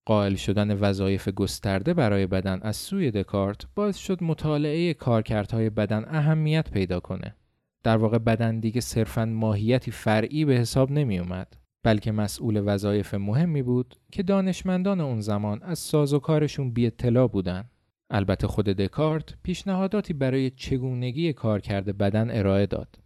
قائل 0.08 0.34
شدن 0.34 0.78
وظایف 0.78 1.28
گسترده 1.28 1.94
برای 1.94 2.26
بدن 2.26 2.58
از 2.62 2.76
سوی 2.76 3.10
دکارت 3.10 3.60
باعث 3.74 3.96
شد 3.96 4.24
مطالعه 4.24 4.94
کارکردهای 4.94 5.70
بدن 5.70 6.04
اهمیت 6.08 6.70
پیدا 6.70 7.00
کنه. 7.00 7.34
در 7.82 7.96
واقع 7.96 8.18
بدن 8.18 8.60
دیگه 8.60 8.80
صرفا 8.80 9.24
ماهیتی 9.24 9.90
فرعی 9.90 10.44
به 10.44 10.54
حساب 10.54 10.90
نمی 10.90 11.18
اومد 11.18 11.56
بلکه 11.82 12.12
مسئول 12.12 12.62
وظایف 12.64 13.14
مهمی 13.14 13.62
بود 13.62 13.94
که 14.12 14.22
دانشمندان 14.22 15.00
اون 15.00 15.20
زمان 15.20 15.62
از 15.62 15.78
ساز 15.78 16.14
و 16.14 16.18
کارشون 16.18 16.72
بی 16.72 16.86
اطلاع 16.86 17.28
بودن. 17.28 17.64
البته 18.10 18.46
خود 18.46 18.66
دکارت 18.66 19.34
پیشنهاداتی 19.42 20.12
برای 20.12 20.50
چگونگی 20.50 21.32
کارکرد 21.32 21.98
بدن 21.98 22.38
ارائه 22.38 22.66
داد. 22.66 22.98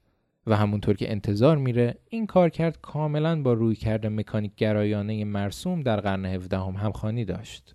و 0.47 0.57
همونطور 0.57 0.97
که 0.97 1.11
انتظار 1.11 1.57
میره 1.57 1.99
این 2.09 2.27
کار 2.27 2.49
کرد 2.49 2.81
کاملا 2.81 3.43
با 3.43 3.53
روی 3.53 3.77
کرده 3.77 4.09
مکانیک 4.09 4.55
گرایانه 4.57 5.25
مرسوم 5.25 5.81
در 5.81 6.01
قرن 6.01 6.25
هفدهم 6.25 6.75
هم 6.75 6.85
همخوانی 6.85 7.25
داشت. 7.25 7.75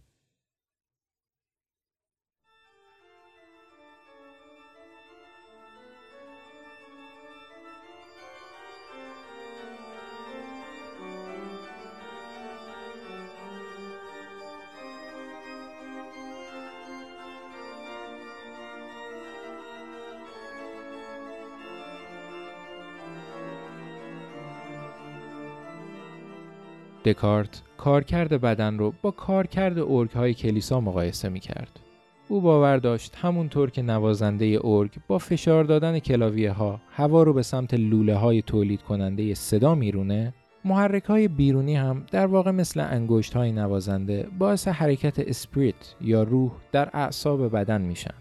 دکارت 27.07 27.61
کارکرد 27.77 28.41
بدن 28.41 28.77
رو 28.77 28.93
با 29.01 29.11
کارکرد 29.11 29.79
ارگ 29.79 30.09
های 30.09 30.33
کلیسا 30.33 30.81
مقایسه 30.81 31.29
می 31.29 31.39
کرد. 31.39 31.79
او 32.27 32.41
باور 32.41 32.77
داشت 32.77 33.15
همونطور 33.21 33.69
که 33.69 33.81
نوازنده 33.81 34.59
ارگ 34.63 34.91
با 35.07 35.17
فشار 35.17 35.63
دادن 35.63 35.99
کلاویه 35.99 36.51
ها 36.51 36.81
هوا 36.91 37.23
رو 37.23 37.33
به 37.33 37.43
سمت 37.43 37.73
لوله 37.73 38.15
های 38.15 38.41
تولید 38.41 38.81
کننده 38.81 39.33
صدا 39.33 39.75
میرونه 39.75 40.33
محرک 40.65 41.03
های 41.03 41.27
بیرونی 41.27 41.75
هم 41.75 42.05
در 42.11 42.25
واقع 42.25 42.51
مثل 42.51 42.79
انگشت 42.79 43.33
های 43.33 43.51
نوازنده 43.51 44.27
باعث 44.39 44.67
حرکت 44.67 45.19
اسپریت 45.19 45.95
یا 46.01 46.23
روح 46.23 46.51
در 46.71 46.89
اعصاب 46.93 47.55
بدن 47.55 47.81
میشن 47.81 48.13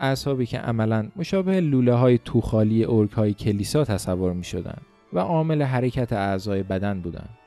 اعصابی 0.00 0.46
که 0.46 0.58
عملا 0.58 1.08
مشابه 1.16 1.60
لوله 1.60 1.94
های 1.94 2.18
توخالی 2.18 2.84
ارگ 2.84 3.10
های 3.10 3.34
کلیسا 3.34 3.84
تصور 3.84 4.32
می 4.32 4.44
شدن 4.44 4.78
و 5.12 5.18
عامل 5.18 5.62
حرکت 5.62 6.12
اعضای 6.12 6.62
بدن 6.62 7.00
بودند. 7.00 7.38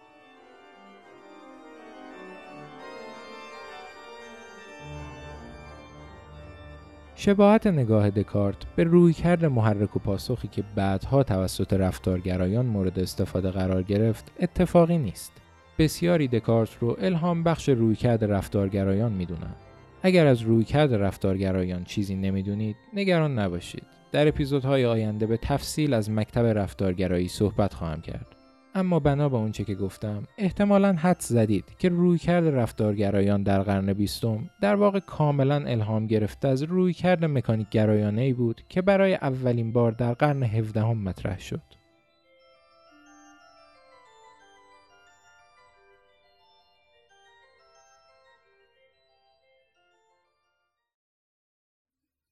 شباهت 7.24 7.68
نگاه 7.68 8.10
دکارت 8.10 8.58
به 8.76 8.84
رویکرد 8.84 9.46
محرک 9.46 9.96
و 9.96 10.00
پاسخی 10.00 10.48
که 10.48 10.64
بعدها 10.76 11.24
توسط 11.24 11.74
رفتارگرایان 11.74 12.66
مورد 12.66 13.00
استفاده 13.00 13.52
قرار 13.52 13.84
گرفت 13.84 14.32
اتفاقی 14.40 14.98
نیست. 14.98 15.32
بسیاری 15.80 16.28
دکارت 16.28 16.78
رو 16.80 16.98
الهام 17.00 17.44
بخش 17.44 17.70
رویکرد 17.70 18.24
رفتارگرایان 18.24 19.12
می‌دونن. 19.12 19.56
اگر 20.04 20.28
از 20.28 20.42
رویکرد 20.42 20.94
رفتارگرایان 20.94 21.84
چیزی 21.84 22.16
نمی‌دونید 22.16 22.76
نگران 22.94 23.40
نباشید. 23.40 23.86
در 24.12 24.28
اپیزودهای 24.28 24.86
آینده 24.86 25.26
به 25.26 25.38
تفصیل 25.38 25.94
از 25.94 26.10
مکتب 26.10 26.46
رفتارگرایی 26.46 27.28
صحبت 27.28 27.74
خواهم 27.74 28.02
کرد. 28.02 28.31
اما 28.76 29.00
بنا 29.00 29.30
به 29.30 29.38
اونچه 29.38 29.64
که 29.64 29.76
گفتم 29.76 30.24
احتمالا 30.38 30.94
حد 30.94 31.20
زدید 31.20 31.66
که 31.80 31.90
رویکرد 31.90 32.48
رفتارگرایان 32.48 33.44
در 33.44 33.62
قرن 33.62 33.94
بیستم 33.94 34.50
در 34.62 34.76
واقع 34.76 35.00
کاملا 35.00 35.56
الهام 35.56 36.08
گرفته 36.08 36.48
از 36.48 36.64
رویکرد 36.64 37.26
مکانیک 37.26 37.70
گرایانه 37.70 38.22
ای 38.22 38.34
بود 38.34 38.62
که 38.70 38.82
برای 38.82 39.14
اولین 39.14 39.72
بار 39.72 39.92
در 39.92 40.14
قرن 40.14 40.44
هفدهم 40.44 40.98
مطرح 40.98 41.40
شد. 41.40 41.62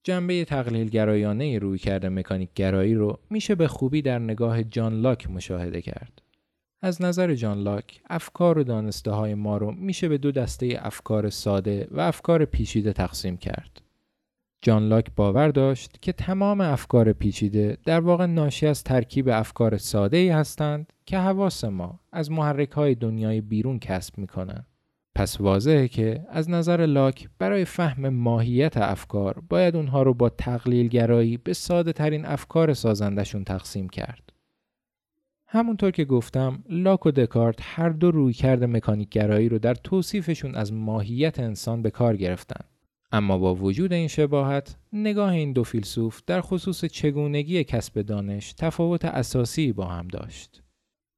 جنبه 0.03 0.45
تقلیل 0.45 0.89
گرایانه 0.89 1.59
روی 1.59 1.77
کرده 1.77 2.09
مکانیک 2.09 2.49
گرایی 2.55 2.93
رو 2.93 3.19
میشه 3.29 3.55
به 3.55 3.67
خوبی 3.67 4.01
در 4.01 4.19
نگاه 4.19 4.63
جان 4.63 5.01
لاک 5.01 5.29
مشاهده 5.29 5.81
کرد. 5.81 6.21
از 6.81 7.01
نظر 7.01 7.35
جان 7.35 7.57
لاک، 7.57 8.01
افکار 8.09 8.59
و 8.59 8.63
دانسته 8.63 9.11
های 9.11 9.33
ما 9.33 9.57
رو 9.57 9.71
میشه 9.71 10.07
به 10.07 10.17
دو 10.17 10.31
دسته 10.31 10.79
افکار 10.81 11.29
ساده 11.29 11.87
و 11.91 11.99
افکار 11.99 12.45
پیچیده 12.45 12.93
تقسیم 12.93 13.37
کرد. 13.37 13.81
جان 14.61 14.87
لاک 14.87 15.11
باور 15.15 15.47
داشت 15.47 15.97
که 16.01 16.13
تمام 16.13 16.61
افکار 16.61 17.13
پیچیده 17.13 17.77
در 17.85 17.99
واقع 17.99 18.25
ناشی 18.25 18.67
از 18.67 18.83
ترکیب 18.83 19.29
افکار 19.29 19.77
ساده 19.77 20.17
ای 20.17 20.29
هستند 20.29 20.93
که 21.05 21.17
حواس 21.17 21.63
ما 21.63 21.99
از 22.11 22.31
محرک 22.31 22.71
های 22.71 22.95
دنیای 22.95 23.41
بیرون 23.41 23.79
کسب 23.79 24.17
می‌کنند. 24.17 24.65
پس 25.15 25.41
واضحه 25.41 25.87
که 25.87 26.25
از 26.29 26.49
نظر 26.49 26.85
لاک 26.85 27.29
برای 27.39 27.65
فهم 27.65 28.09
ماهیت 28.09 28.77
افکار 28.77 29.43
باید 29.49 29.75
اونها 29.75 30.03
رو 30.03 30.13
با 30.13 30.29
تقلیل 30.29 30.87
گرایی 30.87 31.37
به 31.37 31.53
ساده 31.53 31.93
ترین 31.93 32.25
افکار 32.25 32.73
سازندشون 32.73 33.43
تقسیم 33.43 33.89
کرد. 33.89 34.33
همونطور 35.51 35.91
که 35.91 36.05
گفتم 36.05 36.63
لاک 36.69 37.05
و 37.05 37.11
دکارت 37.11 37.59
هر 37.61 37.89
دو 37.89 38.11
رویکرد 38.11 38.63
مکانیک 38.63 39.09
گرایی 39.09 39.49
رو 39.49 39.59
در 39.59 39.73
توصیفشون 39.73 40.55
از 40.55 40.73
ماهیت 40.73 41.39
انسان 41.39 41.81
به 41.81 41.91
کار 41.91 42.17
گرفتن. 42.17 42.65
اما 43.11 43.37
با 43.37 43.55
وجود 43.55 43.93
این 43.93 44.07
شباهت 44.07 44.77
نگاه 44.93 45.29
این 45.29 45.53
دو 45.53 45.63
فیلسوف 45.63 46.21
در 46.27 46.41
خصوص 46.41 46.85
چگونگی 46.85 47.63
کسب 47.63 48.01
دانش 48.01 48.53
تفاوت 48.53 49.05
اساسی 49.05 49.73
با 49.73 49.85
هم 49.85 50.07
داشت. 50.07 50.63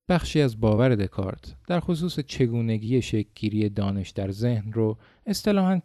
بخشی 0.09 0.41
از 0.41 0.59
باور 0.59 0.95
دکارت 0.95 1.55
در 1.67 1.79
خصوص 1.79 2.19
چگونگی 2.19 3.01
شکلگیری 3.01 3.69
دانش 3.69 4.09
در 4.09 4.31
ذهن 4.31 4.73
رو 4.73 4.97
اصطلاحاً 5.25 5.81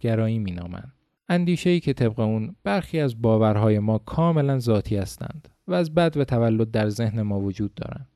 گرایی 0.00 0.38
مینامند. 0.38 0.97
اندیشه 1.28 1.70
ای 1.70 1.80
که 1.80 1.92
طبق 1.92 2.20
اون 2.20 2.56
برخی 2.64 3.00
از 3.00 3.22
باورهای 3.22 3.78
ما 3.78 3.98
کاملا 3.98 4.58
ذاتی 4.58 4.96
هستند 4.96 5.48
و 5.68 5.74
از 5.74 5.94
بد 5.94 6.16
و 6.16 6.24
تولد 6.24 6.70
در 6.70 6.88
ذهن 6.88 7.22
ما 7.22 7.40
وجود 7.40 7.74
دارند. 7.74 8.08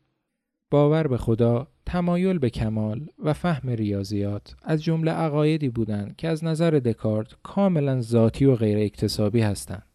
باور 0.70 1.06
به 1.06 1.16
خدا، 1.16 1.68
تمایل 1.86 2.38
به 2.38 2.50
کمال 2.50 3.06
و 3.18 3.32
فهم 3.32 3.68
ریاضیات 3.68 4.56
از 4.62 4.82
جمله 4.82 5.10
عقایدی 5.10 5.68
بودند 5.68 6.16
که 6.16 6.28
از 6.28 6.44
نظر 6.44 6.70
دکارت 6.70 7.36
کاملا 7.42 8.00
ذاتی 8.00 8.44
و 8.44 8.54
غیر 8.54 8.78
اکتسابی 8.78 9.40
هستند. 9.40 9.86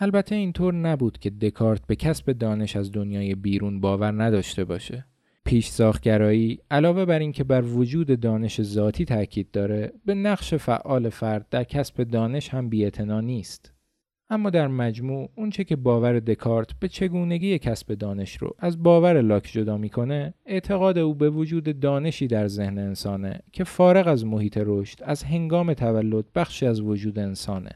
البته 0.00 0.34
اینطور 0.34 0.74
نبود 0.74 1.18
که 1.18 1.30
دکارت 1.30 1.86
به 1.86 1.96
کسب 1.96 2.32
دانش 2.32 2.76
از 2.76 2.92
دنیای 2.92 3.34
بیرون 3.34 3.80
باور 3.80 4.22
نداشته 4.22 4.64
باشه. 4.64 5.04
پیش 5.44 5.68
ساختگرایی 5.68 6.58
علاوه 6.70 7.04
بر 7.04 7.18
اینکه 7.18 7.44
بر 7.44 7.62
وجود 7.62 8.20
دانش 8.20 8.62
ذاتی 8.62 9.04
تاکید 9.04 9.50
داره 9.50 9.92
به 10.04 10.14
نقش 10.14 10.54
فعال 10.54 11.08
فرد 11.08 11.48
در 11.50 11.64
کسب 11.64 12.02
دانش 12.02 12.48
هم 12.48 12.68
بی‌اعتنا 12.68 13.20
نیست. 13.20 13.74
اما 14.30 14.50
در 14.50 14.68
مجموع 14.68 15.30
اونچه 15.34 15.64
که 15.64 15.76
باور 15.76 16.20
دکارت 16.20 16.68
به 16.80 16.88
چگونگی 16.88 17.58
کسب 17.58 17.94
دانش 17.94 18.36
رو 18.36 18.56
از 18.58 18.82
باور 18.82 19.20
لاک 19.20 19.50
جدا 19.52 19.76
می‌کنه 19.76 20.34
اعتقاد 20.46 20.98
او 20.98 21.14
به 21.14 21.30
وجود 21.30 21.80
دانشی 21.80 22.26
در 22.26 22.48
ذهن 22.48 22.78
انسانه 22.78 23.40
که 23.52 23.64
فارغ 23.64 24.08
از 24.08 24.26
محیط 24.26 24.58
رشد 24.66 24.98
از 25.02 25.22
هنگام 25.22 25.74
تولد 25.74 26.24
بخشی 26.34 26.66
از 26.66 26.80
وجود 26.80 27.18
انسانه 27.18 27.70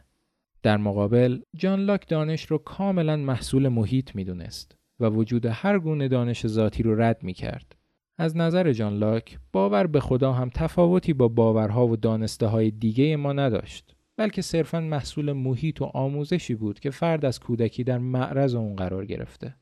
در 0.62 0.76
مقابل 0.76 1.38
جان 1.56 1.80
لاک 1.80 2.08
دانش 2.08 2.44
رو 2.44 2.58
کاملا 2.58 3.16
محصول 3.16 3.68
محیط 3.68 4.14
می‌دونست 4.14 4.77
و 5.00 5.06
وجود 5.06 5.46
هر 5.46 5.78
گونه 5.78 6.08
دانش 6.08 6.46
ذاتی 6.46 6.82
رو 6.82 7.00
رد 7.00 7.22
می 7.22 7.32
کرد. 7.32 7.76
از 8.18 8.36
نظر 8.36 8.72
جان 8.72 8.98
لاک 8.98 9.38
باور 9.52 9.86
به 9.86 10.00
خدا 10.00 10.32
هم 10.32 10.50
تفاوتی 10.54 11.12
با 11.12 11.28
باورها 11.28 11.86
و 11.86 11.96
دانسته 11.96 12.46
های 12.46 12.70
دیگه 12.70 13.16
ما 13.16 13.32
نداشت 13.32 13.94
بلکه 14.16 14.42
صرفا 14.42 14.80
محصول 14.80 15.32
محیط 15.32 15.82
و 15.82 15.84
آموزشی 15.84 16.54
بود 16.54 16.80
که 16.80 16.90
فرد 16.90 17.24
از 17.24 17.40
کودکی 17.40 17.84
در 17.84 17.98
معرض 17.98 18.54
اون 18.54 18.76
قرار 18.76 19.06
گرفته. 19.06 19.54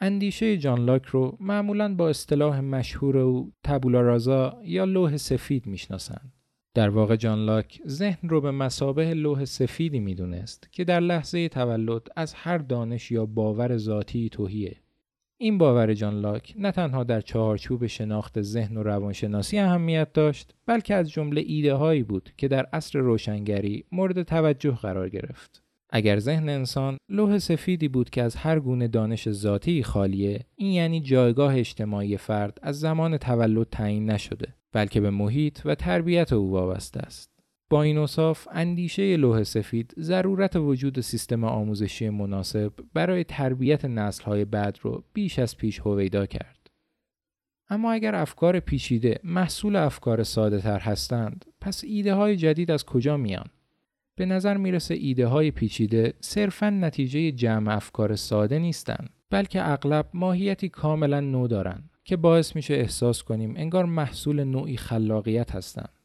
اندیشه 0.00 0.56
جان 0.56 0.84
لاک 0.84 1.04
رو 1.04 1.36
معمولا 1.40 1.94
با 1.94 2.08
اصطلاح 2.08 2.60
مشهور 2.60 3.18
او 3.18 3.52
تبولا 3.64 4.00
رازا 4.00 4.60
یا 4.64 4.84
لوح 4.84 5.16
سفید 5.16 5.66
می‌شناسند. 5.66 6.35
در 6.76 6.88
واقع 6.88 7.16
جان 7.16 7.44
لاک 7.44 7.80
ذهن 7.88 8.28
رو 8.28 8.40
به 8.40 8.50
مسابه 8.50 9.14
لوح 9.14 9.44
سفیدی 9.44 10.00
می‌دونست 10.00 10.68
که 10.72 10.84
در 10.84 11.00
لحظه 11.00 11.48
تولد 11.48 12.02
از 12.16 12.34
هر 12.34 12.58
دانش 12.58 13.10
یا 13.10 13.26
باور 13.26 13.76
ذاتی 13.76 14.28
توهیه. 14.28 14.76
این 15.38 15.58
باور 15.58 15.94
جان 15.94 16.20
لاک 16.20 16.54
نه 16.58 16.70
تنها 16.70 17.04
در 17.04 17.20
چهارچوب 17.20 17.86
شناخت 17.86 18.42
ذهن 18.42 18.76
و 18.76 18.82
روانشناسی 18.82 19.58
اهمیت 19.58 20.12
داشت 20.12 20.54
بلکه 20.66 20.94
از 20.94 21.10
جمله 21.10 21.40
ایده 21.46 21.74
هایی 21.74 22.02
بود 22.02 22.30
که 22.36 22.48
در 22.48 22.66
عصر 22.72 22.98
روشنگری 22.98 23.84
مورد 23.92 24.22
توجه 24.22 24.70
قرار 24.70 25.08
گرفت. 25.08 25.62
اگر 25.90 26.18
ذهن 26.18 26.48
انسان 26.48 26.96
لوح 27.08 27.38
سفیدی 27.38 27.88
بود 27.88 28.10
که 28.10 28.22
از 28.22 28.36
هر 28.36 28.60
گونه 28.60 28.88
دانش 28.88 29.30
ذاتی 29.30 29.82
خالیه 29.82 30.40
این 30.56 30.72
یعنی 30.72 31.00
جایگاه 31.00 31.58
اجتماعی 31.58 32.16
فرد 32.16 32.58
از 32.62 32.80
زمان 32.80 33.16
تولد 33.16 33.66
تعیین 33.70 34.10
نشده 34.10 34.55
بلکه 34.72 35.00
به 35.00 35.10
محیط 35.10 35.60
و 35.64 35.74
تربیت 35.74 36.32
او 36.32 36.50
وابسته 36.50 37.00
است. 37.00 37.30
با 37.70 37.82
این 37.82 37.98
اصاف 37.98 38.48
اندیشه 38.52 39.16
لوح 39.16 39.42
سفید 39.42 39.94
ضرورت 39.98 40.56
وجود 40.56 41.00
سیستم 41.00 41.44
آموزشی 41.44 42.08
مناسب 42.08 42.72
برای 42.94 43.24
تربیت 43.24 43.84
نسلهای 43.84 44.44
بعد 44.44 44.78
رو 44.82 45.04
بیش 45.12 45.38
از 45.38 45.56
پیش 45.56 45.80
هویدا 45.80 46.26
کرد. 46.26 46.70
اما 47.68 47.92
اگر 47.92 48.14
افکار 48.14 48.60
پیچیده 48.60 49.20
محصول 49.24 49.76
افکار 49.76 50.22
ساده 50.22 50.60
تر 50.60 50.78
هستند 50.78 51.44
پس 51.60 51.84
ایده 51.84 52.14
های 52.14 52.36
جدید 52.36 52.70
از 52.70 52.84
کجا 52.84 53.16
میان؟ 53.16 53.46
به 54.16 54.26
نظر 54.26 54.56
می‌رسه 54.56 54.94
ایده 54.94 55.26
های 55.26 55.50
پیچیده 55.50 56.14
صرفا 56.20 56.70
نتیجه 56.70 57.32
جمع 57.32 57.76
افکار 57.76 58.16
ساده 58.16 58.58
نیستند 58.58 59.10
بلکه 59.30 59.70
اغلب 59.70 60.08
ماهیتی 60.14 60.68
کاملا 60.68 61.20
نو 61.20 61.48
دارند 61.48 61.95
که 62.06 62.16
باعث 62.16 62.56
میشه 62.56 62.74
احساس 62.74 63.22
کنیم 63.22 63.54
انگار 63.56 63.84
محصول 63.84 64.44
نوعی 64.44 64.76
خلاقیت 64.76 65.54
هستند. 65.54 65.98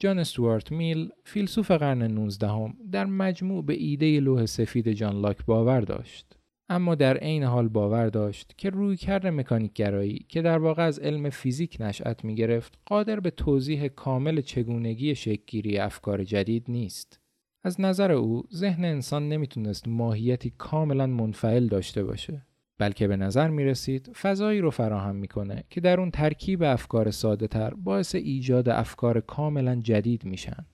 جان 0.00 0.18
استوارت 0.18 0.72
میل 0.72 1.10
فیلسوف 1.24 1.70
قرن 1.70 2.02
19 2.02 2.48
هم 2.48 2.76
در 2.92 3.06
مجموع 3.06 3.64
به 3.64 3.74
ایده 3.74 4.20
لوح 4.20 4.46
سفید 4.46 4.92
جان 4.92 5.20
لاک 5.20 5.44
باور 5.46 5.80
داشت. 5.80 6.38
اما 6.68 6.94
در 6.94 7.16
عین 7.16 7.42
حال 7.42 7.68
باور 7.68 8.08
داشت 8.08 8.54
که 8.56 8.70
روی 8.70 8.96
کرد 8.96 9.26
مکانیک 9.26 9.72
گرایی 9.72 10.26
که 10.28 10.42
در 10.42 10.58
واقع 10.58 10.82
از 10.82 10.98
علم 10.98 11.30
فیزیک 11.30 11.76
نشأت 11.80 12.24
می 12.24 12.34
گرفت 12.34 12.78
قادر 12.86 13.20
به 13.20 13.30
توضیح 13.30 13.88
کامل 13.88 14.40
چگونگی 14.40 15.14
شکلگیری 15.14 15.78
افکار 15.78 16.24
جدید 16.24 16.64
نیست. 16.68 17.20
از 17.62 17.80
نظر 17.80 18.12
او 18.12 18.42
ذهن 18.54 18.84
انسان 18.84 19.28
نمی‌تونست 19.28 19.88
ماهیتی 19.88 20.52
کاملا 20.58 21.06
منفعل 21.06 21.66
داشته 21.66 22.04
باشه. 22.04 22.47
بلکه 22.78 23.08
به 23.08 23.16
نظر 23.16 23.48
می 23.48 23.64
رسید 23.64 24.10
فضایی 24.12 24.60
رو 24.60 24.70
فراهم 24.70 25.16
می‌کنه 25.16 25.64
که 25.70 25.80
در 25.80 26.00
اون 26.00 26.10
ترکیب 26.10 26.62
افکار 26.62 27.10
ساده 27.10 27.46
تر 27.46 27.74
باعث 27.74 28.14
ایجاد 28.14 28.68
افکار 28.68 29.20
کاملا 29.20 29.76
جدید 29.76 30.24
میشن. 30.24 30.66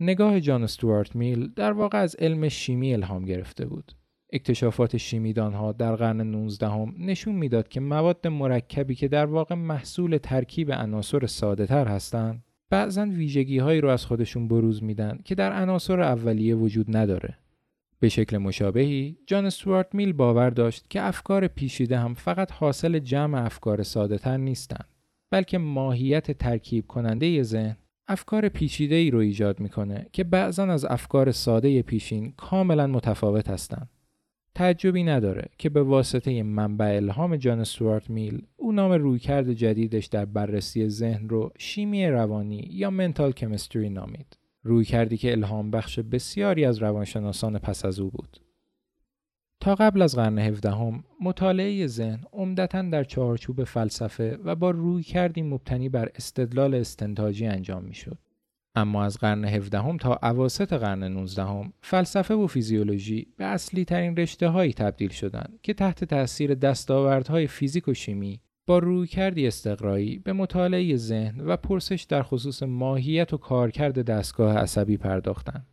نگاه 0.00 0.40
جان 0.40 0.62
استوارت 0.62 1.16
میل 1.16 1.52
در 1.56 1.72
واقع 1.72 1.98
از 1.98 2.16
علم 2.18 2.48
شیمی 2.48 2.92
الهام 2.94 3.24
گرفته 3.24 3.66
بود. 3.66 3.92
اکتشافات 4.32 4.96
شیمیدانها 4.96 5.72
در 5.72 5.96
قرن 5.96 6.20
19 6.20 6.68
هم 6.68 6.94
نشون 6.98 7.34
می‌داد 7.34 7.68
که 7.68 7.80
مواد 7.80 8.26
مرکبی 8.26 8.94
که 8.94 9.08
در 9.08 9.26
واقع 9.26 9.54
محصول 9.54 10.16
ترکیب 10.16 10.72
عناصر 10.72 11.26
ساده 11.26 11.66
تر 11.66 11.88
هستند 11.88 12.44
بعضا 12.70 13.06
ویژگی 13.06 13.58
هایی 13.58 13.80
رو 13.80 13.88
از 13.88 14.06
خودشون 14.06 14.48
بروز 14.48 14.82
میدن 14.82 15.18
که 15.24 15.34
در 15.34 15.52
عناصر 15.62 16.00
اولیه 16.00 16.54
وجود 16.54 16.96
نداره. 16.96 17.38
به 18.04 18.08
شکل 18.08 18.38
مشابهی 18.38 19.16
جان 19.26 19.46
استوارت 19.46 19.94
میل 19.94 20.12
باور 20.12 20.50
داشت 20.50 20.90
که 20.90 21.02
افکار 21.02 21.46
پیشیده 21.46 21.98
هم 21.98 22.14
فقط 22.14 22.52
حاصل 22.52 22.98
جمع 22.98 23.44
افکار 23.44 23.82
ساده 23.82 24.18
تر 24.18 24.36
نیستند 24.36 24.88
بلکه 25.30 25.58
ماهیت 25.58 26.30
ترکیب 26.30 26.86
کننده 26.86 27.42
ذهن 27.42 27.76
افکار 28.08 28.48
پیچیده 28.48 28.94
ای 28.94 29.10
رو 29.10 29.18
ایجاد 29.18 29.60
می‌کنه 29.60 30.06
که 30.12 30.24
بعضا 30.24 30.64
از 30.64 30.84
افکار 30.84 31.32
ساده 31.32 31.82
پیشین 31.82 32.32
کاملا 32.36 32.86
متفاوت 32.86 33.48
هستند. 33.48 33.90
تعجبی 34.54 35.02
نداره 35.02 35.48
که 35.58 35.68
به 35.68 35.82
واسطه 35.82 36.42
منبع 36.42 36.96
الهام 36.96 37.36
جان 37.36 37.60
استوارت 37.60 38.10
میل 38.10 38.42
او 38.56 38.72
نام 38.72 38.92
رویکرد 38.92 39.52
جدیدش 39.52 40.06
در 40.06 40.24
بررسی 40.24 40.88
ذهن 40.88 41.28
رو 41.28 41.52
شیمی 41.58 42.06
روانی 42.06 42.68
یا 42.70 42.90
منتال 42.90 43.32
کمیستری 43.32 43.88
نامید. 43.88 44.43
رویکردی 44.64 45.16
که 45.16 45.32
الهام 45.32 45.70
بخش 45.70 45.98
بسیاری 45.98 46.64
از 46.64 46.78
روانشناسان 46.78 47.58
پس 47.58 47.84
از 47.84 48.00
او 48.00 48.10
بود. 48.10 48.40
تا 49.60 49.74
قبل 49.74 50.02
از 50.02 50.16
قرن 50.16 50.38
هفدهم 50.38 51.04
مطالعه 51.20 51.86
ذهن 51.86 52.24
عمدتا 52.32 52.82
در 52.82 53.04
چارچوب 53.04 53.64
فلسفه 53.64 54.38
و 54.44 54.54
با 54.54 54.70
روی 54.70 55.02
کردی 55.02 55.42
مبتنی 55.42 55.88
بر 55.88 56.08
استدلال 56.14 56.74
استنتاجی 56.74 57.46
انجام 57.46 57.84
می‌شد. 57.84 58.18
اما 58.74 59.04
از 59.04 59.18
قرن 59.18 59.44
هفدهم 59.44 59.96
تا 59.96 60.18
اواسط 60.22 60.72
قرن 60.72 61.04
19 61.04 61.72
فلسفه 61.82 62.34
و 62.34 62.46
فیزیولوژی 62.46 63.26
به 63.36 63.44
اصلی 63.44 63.84
ترین 63.84 64.16
رشته 64.16 64.48
هایی 64.48 64.72
تبدیل 64.72 65.10
شدند 65.10 65.58
که 65.62 65.74
تحت 65.74 66.04
تاثیر 66.04 66.54
دستاوردهای 66.54 67.46
فیزیک 67.46 67.88
و 67.88 67.94
شیمی 67.94 68.40
با 68.66 68.78
رویکردی 68.78 69.46
استقرایی 69.46 70.18
به 70.18 70.32
مطالعه 70.32 70.96
ذهن 70.96 71.40
و 71.40 71.56
پرسش 71.56 72.02
در 72.02 72.22
خصوص 72.22 72.62
ماهیت 72.62 73.32
و 73.32 73.36
کارکرد 73.36 74.02
دستگاه 74.02 74.56
عصبی 74.56 74.96
پرداختند. 74.96 75.66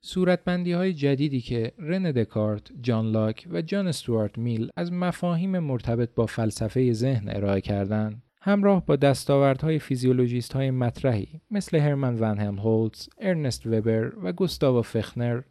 صورتبندی 0.00 0.72
های 0.72 0.92
جدیدی 0.92 1.40
که 1.40 1.72
رن 1.78 2.02
دکارت، 2.02 2.62
جان 2.80 3.10
لاک 3.10 3.48
و 3.50 3.62
جان 3.62 3.86
استوارت 3.86 4.38
میل 4.38 4.70
از 4.76 4.92
مفاهیم 4.92 5.58
مرتبط 5.58 6.14
با 6.14 6.26
فلسفه 6.26 6.92
ذهن 6.92 7.28
ارائه 7.28 7.60
کردند، 7.60 8.22
همراه 8.40 8.86
با 8.86 8.96
دستاوردهای 8.96 9.78
فیزیولوژیست 9.78 10.52
های 10.52 10.70
مطرحی 10.70 11.40
مثل 11.50 11.78
هرمن 11.78 12.18
ون 12.20 12.38
هلمهولتز، 12.58 13.08
ارنست 13.18 13.66
وبر 13.66 14.12
و 14.22 14.32
گوستاو 14.32 14.82
فخنر 14.82 15.42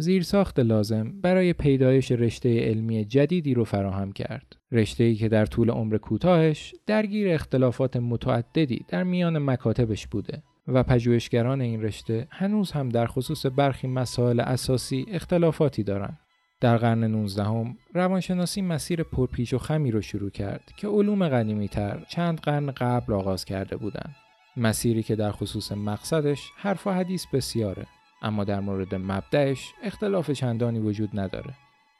زیرساخت 0.00 0.58
لازم 0.58 1.20
برای 1.20 1.52
پیدایش 1.52 2.12
رشته 2.12 2.60
علمی 2.60 3.04
جدیدی 3.04 3.54
رو 3.54 3.64
فراهم 3.64 4.12
کرد. 4.12 4.56
رشته 4.72 5.04
ای 5.04 5.14
که 5.14 5.28
در 5.28 5.46
طول 5.46 5.70
عمر 5.70 5.98
کوتاهش 5.98 6.74
درگیر 6.86 7.28
اختلافات 7.34 7.96
متعددی 7.96 8.84
در 8.88 9.04
میان 9.04 9.38
مکاتبش 9.38 10.06
بوده 10.06 10.42
و 10.68 10.82
پژوهشگران 10.82 11.60
این 11.60 11.82
رشته 11.82 12.28
هنوز 12.30 12.72
هم 12.72 12.88
در 12.88 13.06
خصوص 13.06 13.46
برخی 13.46 13.88
مسائل 13.88 14.40
اساسی 14.40 15.06
اختلافاتی 15.08 15.82
دارند. 15.82 16.18
در 16.60 16.76
قرن 16.76 17.04
19 17.04 17.44
هم 17.44 17.76
روانشناسی 17.94 18.62
مسیر 18.62 19.02
پرپیچ 19.02 19.54
و 19.54 19.58
خمی 19.58 19.90
رو 19.90 20.00
شروع 20.00 20.30
کرد 20.30 20.72
که 20.76 20.88
علوم 20.88 21.28
قدیمی 21.28 21.68
تر 21.68 22.04
چند 22.08 22.40
قرن 22.40 22.70
قبل 22.70 23.12
آغاز 23.12 23.44
کرده 23.44 23.76
بودند. 23.76 24.16
مسیری 24.56 25.02
که 25.02 25.16
در 25.16 25.32
خصوص 25.32 25.72
مقصدش 25.72 26.50
حرف 26.56 26.86
و 26.86 26.90
حدیث 26.90 27.26
بسیاره 27.32 27.86
اما 28.22 28.44
در 28.44 28.60
مورد 28.60 28.94
مبدعش 28.94 29.72
اختلاف 29.82 30.30
چندانی 30.30 30.78
وجود 30.78 31.10
نداره. 31.14 31.54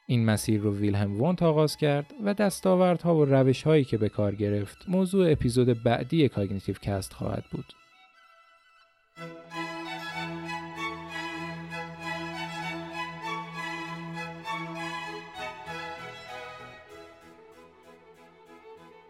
این 0.06 0.24
مسیر 0.24 0.60
رو 0.60 0.76
ویلهم 0.76 1.20
وونت 1.20 1.42
آغاز 1.42 1.76
کرد 1.76 2.14
و 2.24 2.34
دستاوردها 2.34 3.16
و 3.16 3.24
روش 3.24 3.62
هایی 3.62 3.84
که 3.84 3.98
به 3.98 4.08
کار 4.08 4.34
گرفت 4.34 4.78
موضوع 4.88 5.32
اپیزود 5.32 5.82
بعدی 5.82 6.28
Cognitive 6.28 6.74
Cast 6.82 7.12
خواهد 7.12 7.44
بود. 7.50 7.64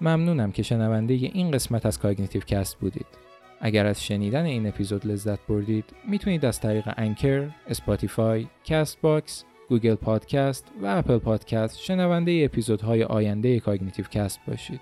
ممنونم 0.00 0.52
که 0.52 0.62
شنونده 0.62 1.14
این 1.14 1.50
قسمت 1.50 1.86
از 1.86 1.98
Cognitive 1.98 2.42
Cast 2.42 2.78
بودید. 2.78 3.29
اگر 3.60 3.86
از 3.86 4.04
شنیدن 4.04 4.44
این 4.44 4.66
اپیزود 4.66 5.06
لذت 5.06 5.46
بردید 5.46 5.84
می‌تونید 6.08 6.44
از 6.44 6.60
طریق 6.60 6.88
Anchor، 6.96 7.48
Spotify، 7.68 8.46
Castbox، 8.64 9.44
Google 9.68 9.94
Podcast 9.94 10.66
و 10.82 10.86
Apple 10.86 11.18
Podcast 11.18 11.78
شنونده 11.78 12.42
اپیزودهای 12.44 13.04
آینده 13.04 13.60
Cognitive 13.60 14.04
Cast 14.10 14.40
باشید. 14.48 14.80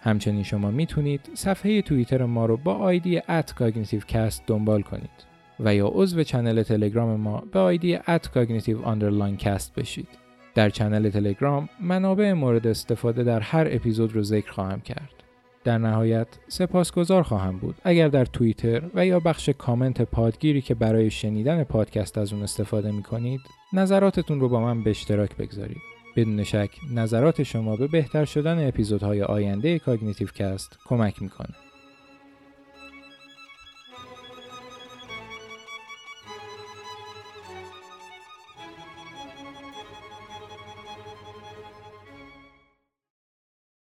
همچنین 0.00 0.42
شما 0.42 0.70
می‌تونید 0.70 1.30
صفحه 1.34 1.82
توییتر 1.82 2.24
ما 2.24 2.46
رو 2.46 2.56
با 2.56 2.74
آیدی 2.74 3.20
at 3.28 3.54
Cognitive 3.54 4.00
دنبال 4.46 4.82
کنید 4.82 5.34
و 5.60 5.74
یا 5.74 5.90
عضو 5.94 6.22
channel 6.22 6.62
تلگرام 6.62 7.20
ما 7.20 7.42
به 7.52 7.58
آیدی 7.58 7.94
at 7.94 8.30
Cast 9.36 9.74
بشید. 9.74 10.08
در 10.54 10.70
channel 10.70 11.10
تلگرام 11.10 11.68
منابع 11.80 12.32
مورد 12.32 12.66
استفاده 12.66 13.24
در 13.24 13.40
هر 13.40 13.68
اپیزود 13.70 14.14
رو 14.14 14.22
ذکر 14.22 14.52
خواهم 14.52 14.80
کرد. 14.80 15.23
در 15.64 15.78
نهایت 15.78 16.26
سپاسگزار 16.48 17.22
خواهم 17.22 17.58
بود 17.58 17.74
اگر 17.84 18.08
در 18.08 18.24
توییتر 18.24 18.82
و 18.94 19.06
یا 19.06 19.20
بخش 19.20 19.48
کامنت 19.48 20.02
پادگیری 20.02 20.60
که 20.60 20.74
برای 20.74 21.10
شنیدن 21.10 21.64
پادکست 21.64 22.18
از 22.18 22.32
اون 22.32 22.42
استفاده 22.42 22.92
می 22.92 23.02
کنید 23.02 23.40
نظراتتون 23.72 24.40
رو 24.40 24.48
با 24.48 24.60
من 24.60 24.82
به 24.82 24.90
اشتراک 24.90 25.36
بگذارید. 25.36 25.82
بدون 26.16 26.44
شک 26.44 26.70
نظرات 26.94 27.42
شما 27.42 27.76
به 27.76 27.86
بهتر 27.86 28.24
شدن 28.24 28.68
اپیزودهای 28.68 29.22
آینده 29.22 29.78
Cognitive 29.78 30.28
Cast 30.28 30.78
کمک 30.86 31.22
می‌کنه. 31.22 31.54